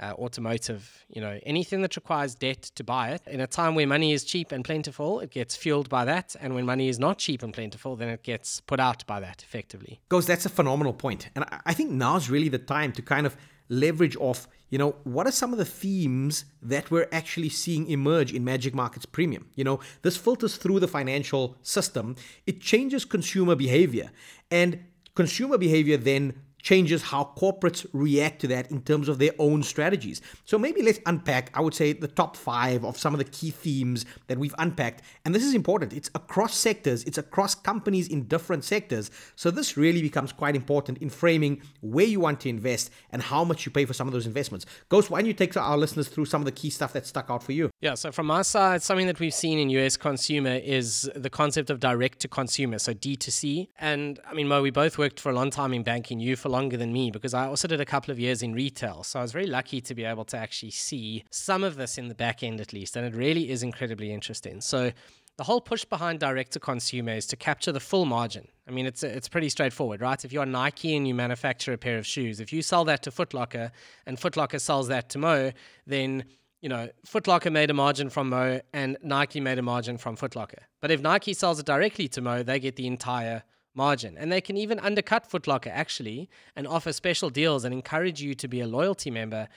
uh, 0.00 0.12
automotive, 0.14 1.04
you 1.08 1.20
know, 1.20 1.38
anything 1.44 1.82
that 1.82 1.96
requires 1.96 2.34
debt 2.34 2.62
to 2.62 2.84
buy 2.84 3.10
it. 3.10 3.22
In 3.26 3.40
a 3.40 3.46
time 3.46 3.74
where 3.74 3.86
money 3.86 4.12
is 4.12 4.24
cheap 4.24 4.52
and 4.52 4.64
plentiful, 4.64 5.20
it 5.20 5.30
gets 5.30 5.56
fueled 5.56 5.88
by 5.88 6.04
that. 6.04 6.34
And 6.40 6.54
when 6.54 6.66
money 6.66 6.88
is 6.88 6.98
not 6.98 7.18
cheap 7.18 7.42
and 7.42 7.52
plentiful, 7.52 7.96
then 7.96 8.08
it 8.08 8.22
gets 8.22 8.60
put 8.60 8.80
out 8.80 9.06
by 9.06 9.20
that 9.20 9.42
effectively. 9.42 10.00
Ghost, 10.08 10.28
that's 10.28 10.46
a 10.46 10.50
phenomenal 10.50 10.92
point. 10.92 11.28
And 11.34 11.44
I 11.66 11.74
think 11.74 11.90
now's 11.90 12.30
really 12.30 12.48
the 12.48 12.58
time 12.58 12.92
to 12.92 13.02
kind 13.02 13.26
of 13.26 13.36
leverage 13.68 14.16
off, 14.16 14.48
you 14.68 14.78
know, 14.78 14.96
what 15.04 15.26
are 15.26 15.32
some 15.32 15.52
of 15.52 15.58
the 15.58 15.64
themes 15.64 16.44
that 16.60 16.90
we're 16.90 17.08
actually 17.10 17.48
seeing 17.48 17.88
emerge 17.88 18.32
in 18.32 18.44
Magic 18.44 18.74
Markets 18.74 19.06
Premium? 19.06 19.48
You 19.54 19.64
know, 19.64 19.80
this 20.02 20.16
filters 20.16 20.56
through 20.56 20.80
the 20.80 20.88
financial 20.88 21.56
system, 21.62 22.16
it 22.46 22.60
changes 22.60 23.04
consumer 23.04 23.54
behavior. 23.54 24.10
And 24.50 24.80
consumer 25.14 25.58
behavior 25.58 25.96
then 25.96 26.34
changes 26.62 27.02
how 27.02 27.32
corporates 27.36 27.84
react 27.92 28.40
to 28.40 28.46
that 28.46 28.70
in 28.70 28.80
terms 28.82 29.08
of 29.08 29.18
their 29.18 29.32
own 29.38 29.62
strategies. 29.62 30.22
So 30.44 30.58
maybe 30.58 30.82
let's 30.82 31.00
unpack, 31.06 31.50
I 31.54 31.60
would 31.60 31.74
say, 31.74 31.92
the 31.92 32.08
top 32.08 32.36
five 32.36 32.84
of 32.84 32.96
some 32.96 33.12
of 33.12 33.18
the 33.18 33.24
key 33.24 33.50
themes 33.50 34.06
that 34.28 34.38
we've 34.38 34.54
unpacked. 34.58 35.02
And 35.24 35.34
this 35.34 35.42
is 35.42 35.54
important. 35.54 35.92
It's 35.92 36.10
across 36.14 36.56
sectors, 36.56 37.02
it's 37.04 37.18
across 37.18 37.54
companies 37.54 38.08
in 38.08 38.24
different 38.24 38.64
sectors. 38.64 39.10
So 39.36 39.50
this 39.50 39.76
really 39.76 40.02
becomes 40.02 40.32
quite 40.32 40.54
important 40.54 40.98
in 40.98 41.10
framing 41.10 41.62
where 41.80 42.06
you 42.06 42.20
want 42.20 42.40
to 42.40 42.48
invest 42.48 42.90
and 43.10 43.20
how 43.22 43.44
much 43.44 43.66
you 43.66 43.72
pay 43.72 43.84
for 43.84 43.92
some 43.92 44.06
of 44.06 44.12
those 44.12 44.26
investments. 44.26 44.64
Ghost, 44.88 45.10
why 45.10 45.20
don't 45.20 45.26
you 45.26 45.34
take 45.34 45.56
our 45.56 45.76
listeners 45.76 46.08
through 46.08 46.26
some 46.26 46.40
of 46.40 46.44
the 46.44 46.52
key 46.52 46.70
stuff 46.70 46.92
that 46.92 47.06
stuck 47.06 47.28
out 47.28 47.42
for 47.42 47.52
you? 47.52 47.70
Yeah, 47.80 47.94
so 47.94 48.12
from 48.12 48.30
our 48.30 48.44
side, 48.44 48.82
something 48.82 49.08
that 49.08 49.18
we've 49.18 49.34
seen 49.34 49.58
in 49.58 49.68
US 49.70 49.96
consumer 49.96 50.54
is 50.54 51.10
the 51.16 51.30
concept 51.30 51.70
of 51.70 51.80
direct 51.80 52.20
to 52.20 52.28
consumer, 52.28 52.78
so 52.78 52.94
D2C. 52.94 53.68
And 53.78 54.20
I 54.28 54.34
mean, 54.34 54.46
Mo, 54.46 54.62
we 54.62 54.70
both 54.70 54.96
worked 54.98 55.18
for 55.18 55.30
a 55.30 55.34
long 55.34 55.50
time 55.50 55.72
in 55.72 55.82
banking, 55.82 56.20
you 56.20 56.36
for 56.36 56.51
longer 56.52 56.76
than 56.76 56.92
me, 56.92 57.10
because 57.10 57.34
I 57.34 57.46
also 57.46 57.66
did 57.66 57.80
a 57.80 57.84
couple 57.84 58.12
of 58.12 58.20
years 58.20 58.42
in 58.42 58.54
retail. 58.54 59.02
So 59.02 59.18
I 59.18 59.22
was 59.22 59.32
very 59.32 59.46
lucky 59.46 59.80
to 59.80 59.94
be 59.94 60.04
able 60.04 60.24
to 60.26 60.36
actually 60.36 60.70
see 60.70 61.24
some 61.30 61.64
of 61.64 61.74
this 61.76 61.98
in 61.98 62.06
the 62.06 62.14
back 62.14 62.44
end 62.44 62.60
at 62.60 62.72
least. 62.72 62.94
And 62.96 63.04
it 63.04 63.14
really 63.16 63.50
is 63.50 63.64
incredibly 63.64 64.12
interesting. 64.12 64.60
So 64.60 64.92
the 65.38 65.44
whole 65.44 65.60
push 65.60 65.84
behind 65.84 66.20
direct 66.20 66.52
to 66.52 66.60
consumer 66.60 67.12
is 67.12 67.26
to 67.28 67.36
capture 67.36 67.72
the 67.72 67.80
full 67.80 68.04
margin. 68.04 68.46
I 68.68 68.70
mean, 68.70 68.86
it's 68.86 69.02
it's 69.02 69.28
pretty 69.28 69.48
straightforward, 69.48 70.00
right? 70.00 70.24
If 70.24 70.32
you're 70.32 70.46
Nike 70.46 70.94
and 70.96 71.08
you 71.08 71.14
manufacture 71.14 71.72
a 71.72 71.78
pair 71.78 71.98
of 71.98 72.06
shoes, 72.06 72.38
if 72.38 72.52
you 72.52 72.62
sell 72.62 72.84
that 72.84 73.02
to 73.04 73.10
Footlocker 73.10 73.70
and 74.06 74.18
Footlocker 74.18 74.60
sells 74.60 74.88
that 74.88 75.08
to 75.10 75.18
Mo, 75.18 75.52
then 75.86 76.24
you 76.60 76.68
know, 76.68 76.88
Footlocker 77.04 77.50
made 77.50 77.70
a 77.70 77.74
margin 77.74 78.08
from 78.08 78.28
Mo 78.28 78.60
and 78.72 78.96
Nike 79.02 79.40
made 79.40 79.58
a 79.58 79.62
margin 79.62 79.98
from 79.98 80.16
Footlocker. 80.16 80.60
But 80.80 80.92
if 80.92 81.00
Nike 81.00 81.34
sells 81.34 81.58
it 81.58 81.66
directly 81.66 82.06
to 82.08 82.20
Mo, 82.20 82.44
they 82.44 82.60
get 82.60 82.76
the 82.76 82.86
entire 82.86 83.42
margin. 83.74 84.16
And 84.18 84.30
they 84.30 84.40
can 84.40 84.56
even 84.56 84.78
undercut 84.78 85.30
Footlocker 85.30 85.70
actually 85.72 86.28
and 86.56 86.66
offer 86.66 86.92
special 86.92 87.30
deals 87.30 87.64
and 87.64 87.72
encourage 87.74 88.20
you 88.20 88.34
to 88.34 88.48
be 88.48 88.60
a 88.60 88.66
loyalty 88.66 89.10
member 89.10 89.48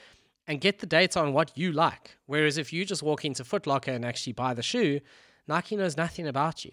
and 0.46 0.60
get 0.60 0.78
the 0.78 0.86
data 0.86 1.20
on 1.20 1.32
what 1.32 1.56
you 1.56 1.72
like. 1.72 2.16
Whereas 2.26 2.58
if 2.58 2.72
you 2.72 2.84
just 2.84 3.02
walk 3.02 3.24
into 3.24 3.44
Footlocker 3.44 3.94
and 3.94 4.04
actually 4.04 4.32
buy 4.32 4.54
the 4.54 4.62
shoe, 4.62 5.00
Nike 5.48 5.76
knows 5.76 5.96
nothing 5.96 6.26
about 6.26 6.64
you. 6.64 6.72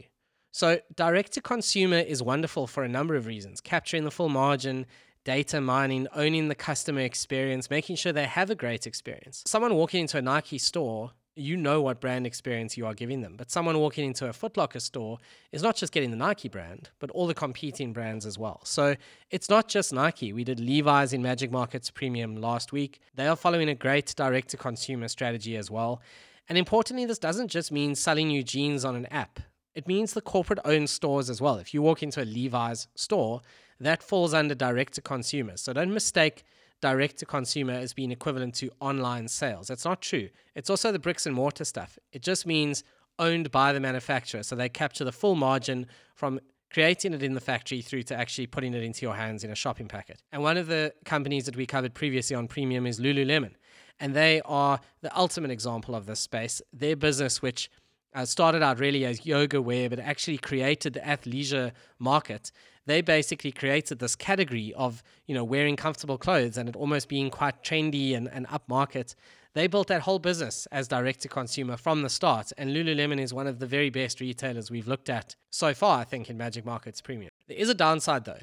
So 0.51 0.79
direct 0.95 1.31
to 1.33 1.41
consumer 1.41 1.97
is 1.97 2.21
wonderful 2.21 2.67
for 2.67 2.83
a 2.83 2.89
number 2.89 3.15
of 3.15 3.25
reasons, 3.25 3.59
capturing 3.59 4.03
the 4.03 4.11
full 4.11 4.29
margin, 4.29 4.85
data 5.23 5.59
mining, 5.59 6.07
owning 6.15 6.47
the 6.47 6.55
customer 6.55 7.01
experience, 7.01 7.69
making 7.69 7.95
sure 7.95 8.11
they 8.11 8.25
have 8.25 8.49
a 8.51 8.55
great 8.55 8.85
experience. 8.85 9.43
Someone 9.47 9.73
walking 9.73 10.01
into 10.01 10.17
a 10.17 10.21
Nike 10.21 10.57
store, 10.59 11.11
you 11.35 11.57
know 11.57 11.81
what 11.81 11.99
brand 11.99 12.27
experience 12.27 12.77
you 12.77 12.85
are 12.85 12.93
giving 12.93 13.21
them. 13.21 13.35
But 13.37 13.49
someone 13.49 13.79
walking 13.79 14.05
into 14.05 14.27
a 14.27 14.33
Footlocker 14.33 14.81
store 14.81 15.17
is 15.51 15.63
not 15.63 15.75
just 15.75 15.91
getting 15.91 16.11
the 16.11 16.17
Nike 16.17 16.47
brand, 16.47 16.89
but 16.99 17.09
all 17.11 17.27
the 17.27 17.33
competing 17.33 17.93
brands 17.93 18.25
as 18.25 18.37
well. 18.37 18.61
So 18.63 18.95
it's 19.31 19.49
not 19.49 19.67
just 19.67 19.93
Nike. 19.93 20.33
We 20.33 20.43
did 20.43 20.59
Levi's 20.59 21.13
in 21.13 21.21
Magic 21.21 21.51
Markets 21.51 21.89
Premium 21.89 22.35
last 22.35 22.71
week. 22.71 22.99
They 23.15 23.27
are 23.27 23.35
following 23.35 23.69
a 23.69 23.75
great 23.75 24.13
direct 24.15 24.49
to 24.49 24.57
consumer 24.57 25.07
strategy 25.07 25.57
as 25.57 25.71
well. 25.71 26.01
And 26.49 26.57
importantly, 26.57 27.05
this 27.05 27.19
doesn't 27.19 27.47
just 27.47 27.71
mean 27.71 27.95
selling 27.95 28.29
you 28.29 28.43
jeans 28.43 28.85
on 28.85 28.95
an 28.95 29.07
app. 29.07 29.39
It 29.73 29.87
means 29.87 30.13
the 30.13 30.21
corporate 30.21 30.59
owned 30.65 30.89
stores 30.89 31.29
as 31.29 31.41
well. 31.41 31.55
If 31.55 31.73
you 31.73 31.81
walk 31.81 32.03
into 32.03 32.21
a 32.21 32.25
Levi's 32.25 32.87
store, 32.95 33.41
that 33.79 34.03
falls 34.03 34.33
under 34.33 34.53
direct 34.53 34.93
to 34.93 35.01
consumer. 35.01 35.57
So 35.57 35.73
don't 35.73 35.93
mistake 35.93 36.43
direct 36.83 37.17
to 37.17 37.25
consumer 37.25 37.71
as 37.71 37.93
being 37.93 38.11
equivalent 38.11 38.53
to 38.55 38.69
online 38.81 39.29
sales. 39.29 39.67
That's 39.69 39.85
not 39.85 40.01
true. 40.01 40.27
It's 40.53 40.69
also 40.69 40.91
the 40.91 40.99
bricks 40.99 41.25
and 41.25 41.33
mortar 41.33 41.63
stuff. 41.63 41.97
It 42.11 42.21
just 42.21 42.45
means 42.45 42.83
owned 43.19 43.51
by 43.51 43.71
the 43.71 43.79
manufacturer. 43.79 44.43
So 44.43 44.57
they 44.57 44.67
capture 44.67 45.05
the 45.05 45.13
full 45.13 45.35
margin 45.35 45.87
from 46.13 46.41
creating 46.73 47.13
it 47.13 47.23
in 47.23 47.35
the 47.35 47.39
factory 47.39 47.81
through 47.81 48.03
to 48.03 48.15
actually 48.17 48.47
putting 48.47 48.73
it 48.73 48.83
into 48.83 49.05
your 49.05 49.15
hands 49.15 49.45
in 49.45 49.49
a 49.49 49.55
shopping 49.55 49.87
packet. 49.87 50.21
And 50.33 50.43
one 50.43 50.57
of 50.57 50.67
the 50.67 50.93
companies 51.05 51.45
that 51.45 51.55
we 51.55 51.65
covered 51.65 51.93
previously 51.93 52.35
on 52.35 52.49
Premium 52.49 52.85
is 52.85 52.99
Lululemon. 52.99 53.53
And 54.01 54.13
they 54.13 54.41
are 54.43 54.81
the 54.99 55.17
ultimate 55.17 55.51
example 55.51 55.95
of 55.95 56.05
this 56.05 56.19
space. 56.19 56.61
Their 56.73 56.97
business, 56.97 57.41
which 57.41 57.69
uh, 58.13 58.25
started 58.25 58.61
out 58.61 58.77
really 58.77 59.05
as 59.05 59.25
yoga 59.25 59.61
wear, 59.61 59.89
but 59.89 59.99
actually 59.99 60.37
created 60.37 60.93
the 60.93 60.99
athleisure 60.99 61.71
market. 61.97 62.51
They 62.85 63.01
basically 63.01 63.51
created 63.51 63.99
this 63.99 64.15
category 64.15 64.73
of 64.75 65.03
you 65.25 65.35
know 65.35 65.43
wearing 65.43 65.75
comfortable 65.75 66.17
clothes 66.17 66.57
and 66.57 66.67
it 66.69 66.75
almost 66.75 67.07
being 67.07 67.29
quite 67.29 67.63
trendy 67.63 68.15
and, 68.15 68.29
and 68.29 68.47
upmarket. 68.47 69.15
They 69.53 69.67
built 69.67 69.87
that 69.87 70.01
whole 70.01 70.19
business 70.19 70.67
as 70.71 70.87
direct 70.87 71.21
to 71.21 71.27
consumer 71.27 71.77
from 71.77 72.01
the 72.01 72.09
start, 72.09 72.51
and 72.57 72.71
Lululemon 72.71 73.21
is 73.21 73.33
one 73.33 73.45
of 73.45 73.59
the 73.59 73.67
very 73.67 73.91
best 73.91 74.19
retailers 74.19 74.71
we've 74.71 74.87
looked 74.87 75.09
at 75.09 75.35
so 75.51 75.73
far. 75.73 75.99
I 75.99 76.03
think 76.03 76.29
in 76.29 76.37
Magic 76.37 76.65
Markets 76.65 77.01
Premium. 77.01 77.29
There 77.47 77.57
is 77.57 77.69
a 77.69 77.75
downside 77.75 78.25
though. 78.25 78.39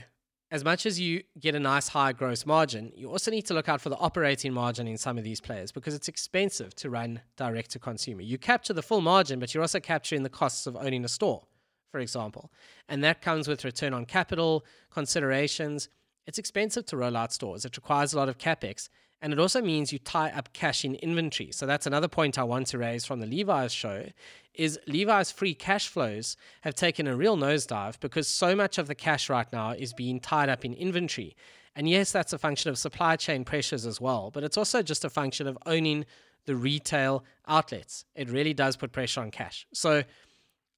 As 0.53 0.64
much 0.64 0.85
as 0.85 0.98
you 0.98 1.22
get 1.38 1.55
a 1.55 1.61
nice 1.61 1.87
high 1.87 2.12
gross 2.12 2.44
margin, 2.44 2.90
you 2.96 3.09
also 3.09 3.31
need 3.31 3.46
to 3.46 3.55
look 3.55 3.68
out 3.68 3.81
for 3.81 3.88
the 3.88 3.96
operating 3.98 4.53
margin 4.53 4.88
in 4.88 4.98
some 4.98 5.16
of 5.16 5.22
these 5.22 5.40
players 5.40 5.70
because 5.70 5.94
it's 5.94 6.09
expensive 6.09 6.74
to 6.76 6.90
run 6.90 7.20
direct 7.37 7.70
to 7.70 7.79
consumer. 7.79 8.22
You 8.22 8.37
capture 8.37 8.72
the 8.72 8.83
full 8.83 9.00
margin, 9.00 9.38
but 9.38 9.55
you're 9.55 9.62
also 9.62 9.79
capturing 9.79 10.24
the 10.24 10.29
costs 10.29 10.66
of 10.66 10.74
owning 10.74 11.05
a 11.05 11.09
store, 11.09 11.44
for 11.90 11.98
example. 11.98 12.50
And 12.88 13.03
that 13.05 13.22
comes 13.22 13.48
with 13.48 13.64
return 13.64 13.92
on 13.92 14.05
capital 14.07 14.64
considerations. 14.90 15.88
It's 16.26 16.38
expensive 16.38 16.87
to 16.87 16.96
roll 16.96 17.16
out 17.16 17.33
stores, 17.33 17.64
it 17.64 17.76
requires 17.76 18.12
a 18.12 18.16
lot 18.16 18.29
of 18.29 18.38
capex. 18.38 18.88
And 19.22 19.35
it 19.35 19.38
also 19.38 19.61
means 19.61 19.92
you 19.92 19.98
tie 19.98 20.31
up 20.31 20.53
cash 20.55 20.83
in 20.83 20.94
inventory. 20.94 21.53
So 21.53 21.66
that's 21.66 21.87
another 21.87 22.09
point 22.09 22.38
I 22.38 22.44
want 22.44 22.68
to 22.68 22.79
raise 22.79 23.05
from 23.05 23.20
the 23.20 23.26
Levi's 23.26 23.72
show 23.72 24.07
is 24.55 24.79
Levi's 24.87 25.31
free 25.31 25.55
cash 25.55 25.88
flows 25.88 26.37
have 26.62 26.74
taken 26.74 27.07
a 27.07 27.14
real 27.14 27.37
nosedive 27.37 28.00
because 28.00 28.26
so 28.26 28.57
much 28.57 28.79
of 28.79 28.88
the 28.88 28.94
cash 28.94 29.29
right 29.29 29.50
now 29.53 29.72
is 29.72 29.92
being 29.92 30.20
tied 30.20 30.48
up 30.48 30.64
in 30.64 30.72
inventory. 30.72 31.37
And 31.76 31.88
yes, 31.88 32.12
that's 32.12 32.33
a 32.33 32.38
function 32.38 32.70
of 32.70 32.79
supply 32.79 33.16
chain 33.16 33.44
pressures 33.44 33.87
as 33.87 34.00
well, 34.00 34.31
but 34.33 34.42
it's 34.42 34.57
also 34.57 34.83
just 34.83 35.05
a 35.05 35.11
function 35.11 35.46
of 35.46 35.57
owning 35.66 36.05
the 36.46 36.57
retail 36.57 37.24
outlets. 37.46 38.05
It 38.14 38.31
really 38.31 38.55
does 38.55 38.76
put 38.76 38.92
pressure 38.92 39.20
on 39.20 39.31
cash. 39.31 39.66
So 39.72 40.03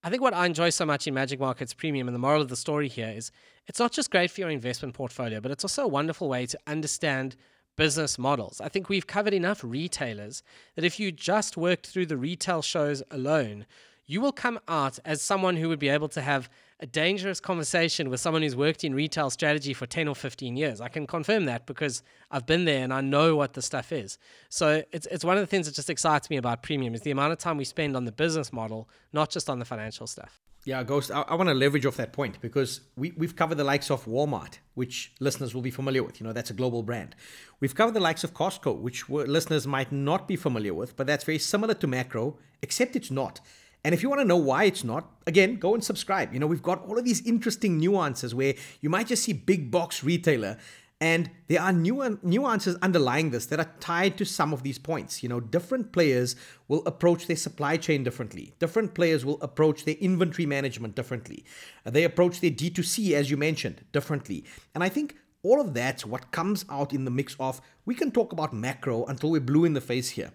I 0.04 0.10
think 0.10 0.20
what 0.20 0.34
I 0.34 0.46
enjoy 0.46 0.70
so 0.70 0.84
much 0.84 1.06
in 1.06 1.14
Magic 1.14 1.38
Markets 1.38 1.72
Premium 1.72 2.08
and 2.08 2.14
the 2.14 2.18
moral 2.18 2.42
of 2.42 2.48
the 2.48 2.56
story 2.56 2.88
here 2.88 3.10
is 3.10 3.30
it's 3.68 3.78
not 3.78 3.92
just 3.92 4.10
great 4.10 4.32
for 4.32 4.40
your 4.40 4.50
investment 4.50 4.94
portfolio, 4.94 5.40
but 5.40 5.52
it's 5.52 5.62
also 5.62 5.84
a 5.84 5.88
wonderful 5.88 6.28
way 6.28 6.44
to 6.46 6.58
understand 6.66 7.36
business 7.76 8.18
models. 8.18 8.60
I 8.60 8.68
think 8.68 8.88
we've 8.88 9.06
covered 9.06 9.32
enough 9.32 9.62
retailers 9.62 10.42
that 10.74 10.84
if 10.84 10.98
you 10.98 11.12
just 11.12 11.56
worked 11.56 11.86
through 11.86 12.06
the 12.06 12.16
retail 12.16 12.62
shows 12.62 13.04
alone, 13.12 13.64
you 14.04 14.20
will 14.20 14.32
come 14.32 14.58
out 14.66 14.98
as 15.04 15.22
someone 15.22 15.56
who 15.56 15.68
would 15.68 15.78
be 15.78 15.88
able 15.88 16.08
to 16.08 16.20
have 16.20 16.50
a 16.82 16.86
dangerous 16.86 17.38
conversation 17.38 18.10
with 18.10 18.18
someone 18.18 18.42
who's 18.42 18.56
worked 18.56 18.82
in 18.82 18.92
retail 18.92 19.30
strategy 19.30 19.72
for 19.72 19.86
10 19.86 20.08
or 20.08 20.16
15 20.16 20.56
years. 20.56 20.80
I 20.80 20.88
can 20.88 21.06
confirm 21.06 21.44
that 21.44 21.64
because 21.64 22.02
I've 22.28 22.44
been 22.44 22.64
there 22.64 22.82
and 22.82 22.92
I 22.92 23.00
know 23.00 23.36
what 23.36 23.54
the 23.54 23.62
stuff 23.62 23.92
is. 23.92 24.18
So 24.48 24.82
it's, 24.90 25.06
it's 25.06 25.24
one 25.24 25.36
of 25.36 25.42
the 25.42 25.46
things 25.46 25.66
that 25.66 25.76
just 25.76 25.88
excites 25.88 26.28
me 26.28 26.36
about 26.36 26.64
premium 26.64 26.92
is 26.94 27.02
the 27.02 27.12
amount 27.12 27.32
of 27.32 27.38
time 27.38 27.56
we 27.56 27.64
spend 27.64 27.96
on 27.96 28.04
the 28.04 28.10
business 28.10 28.52
model, 28.52 28.88
not 29.12 29.30
just 29.30 29.48
on 29.48 29.60
the 29.60 29.64
financial 29.64 30.08
stuff. 30.08 30.40
Yeah, 30.64 30.82
Ghost, 30.82 31.12
I, 31.12 31.22
I 31.22 31.36
want 31.36 31.48
to 31.48 31.54
leverage 31.54 31.86
off 31.86 31.96
that 31.96 32.12
point 32.12 32.40
because 32.40 32.80
we, 32.96 33.12
we've 33.16 33.36
covered 33.36 33.58
the 33.58 33.64
likes 33.64 33.88
of 33.88 34.04
Walmart, 34.04 34.58
which 34.74 35.12
listeners 35.20 35.54
will 35.54 35.62
be 35.62 35.70
familiar 35.70 36.02
with. 36.02 36.20
You 36.20 36.26
know, 36.26 36.32
that's 36.32 36.50
a 36.50 36.54
global 36.54 36.82
brand. 36.82 37.14
We've 37.60 37.74
covered 37.74 37.94
the 37.94 38.00
likes 38.00 38.24
of 38.24 38.34
Costco, 38.34 38.78
which 38.80 39.08
listeners 39.08 39.68
might 39.68 39.92
not 39.92 40.26
be 40.26 40.34
familiar 40.34 40.74
with, 40.74 40.96
but 40.96 41.06
that's 41.06 41.22
very 41.22 41.38
similar 41.38 41.74
to 41.74 41.86
Makro, 41.86 42.38
except 42.60 42.96
it's 42.96 43.10
not. 43.10 43.40
And 43.84 43.94
if 43.94 44.02
you 44.02 44.08
want 44.08 44.20
to 44.20 44.24
know 44.24 44.36
why 44.36 44.64
it's 44.64 44.84
not, 44.84 45.10
again, 45.26 45.56
go 45.56 45.74
and 45.74 45.82
subscribe. 45.82 46.32
You 46.32 46.38
know, 46.38 46.46
we've 46.46 46.62
got 46.62 46.86
all 46.86 46.98
of 46.98 47.04
these 47.04 47.24
interesting 47.26 47.78
nuances 47.78 48.34
where 48.34 48.54
you 48.80 48.88
might 48.88 49.08
just 49.08 49.24
see 49.24 49.32
big 49.32 49.70
box 49.70 50.04
retailer 50.04 50.56
and 51.02 51.30
there 51.48 51.60
are 51.60 51.72
nuances 51.72 52.76
underlying 52.80 53.30
this 53.30 53.46
that 53.46 53.58
are 53.58 53.72
tied 53.80 54.16
to 54.18 54.24
some 54.24 54.52
of 54.52 54.62
these 54.62 54.78
points. 54.78 55.20
You 55.20 55.28
know, 55.28 55.40
different 55.40 55.90
players 55.90 56.36
will 56.68 56.86
approach 56.86 57.26
their 57.26 57.34
supply 57.34 57.76
chain 57.76 58.04
differently. 58.04 58.54
Different 58.60 58.94
players 58.94 59.24
will 59.24 59.42
approach 59.42 59.84
their 59.84 59.96
inventory 59.96 60.46
management 60.46 60.94
differently. 60.94 61.44
They 61.84 62.04
approach 62.04 62.40
their 62.40 62.52
D2C, 62.52 63.14
as 63.14 63.32
you 63.32 63.36
mentioned, 63.36 63.84
differently. 63.90 64.44
And 64.76 64.84
I 64.84 64.88
think 64.88 65.16
all 65.42 65.60
of 65.60 65.74
that's 65.74 66.06
what 66.06 66.30
comes 66.30 66.64
out 66.70 66.92
in 66.92 67.04
the 67.04 67.10
mix 67.10 67.34
of 67.40 67.60
we 67.84 67.96
can 67.96 68.12
talk 68.12 68.32
about 68.32 68.54
macro 68.54 69.04
until 69.06 69.32
we're 69.32 69.40
blue 69.40 69.64
in 69.64 69.72
the 69.72 69.80
face 69.80 70.10
here 70.10 70.30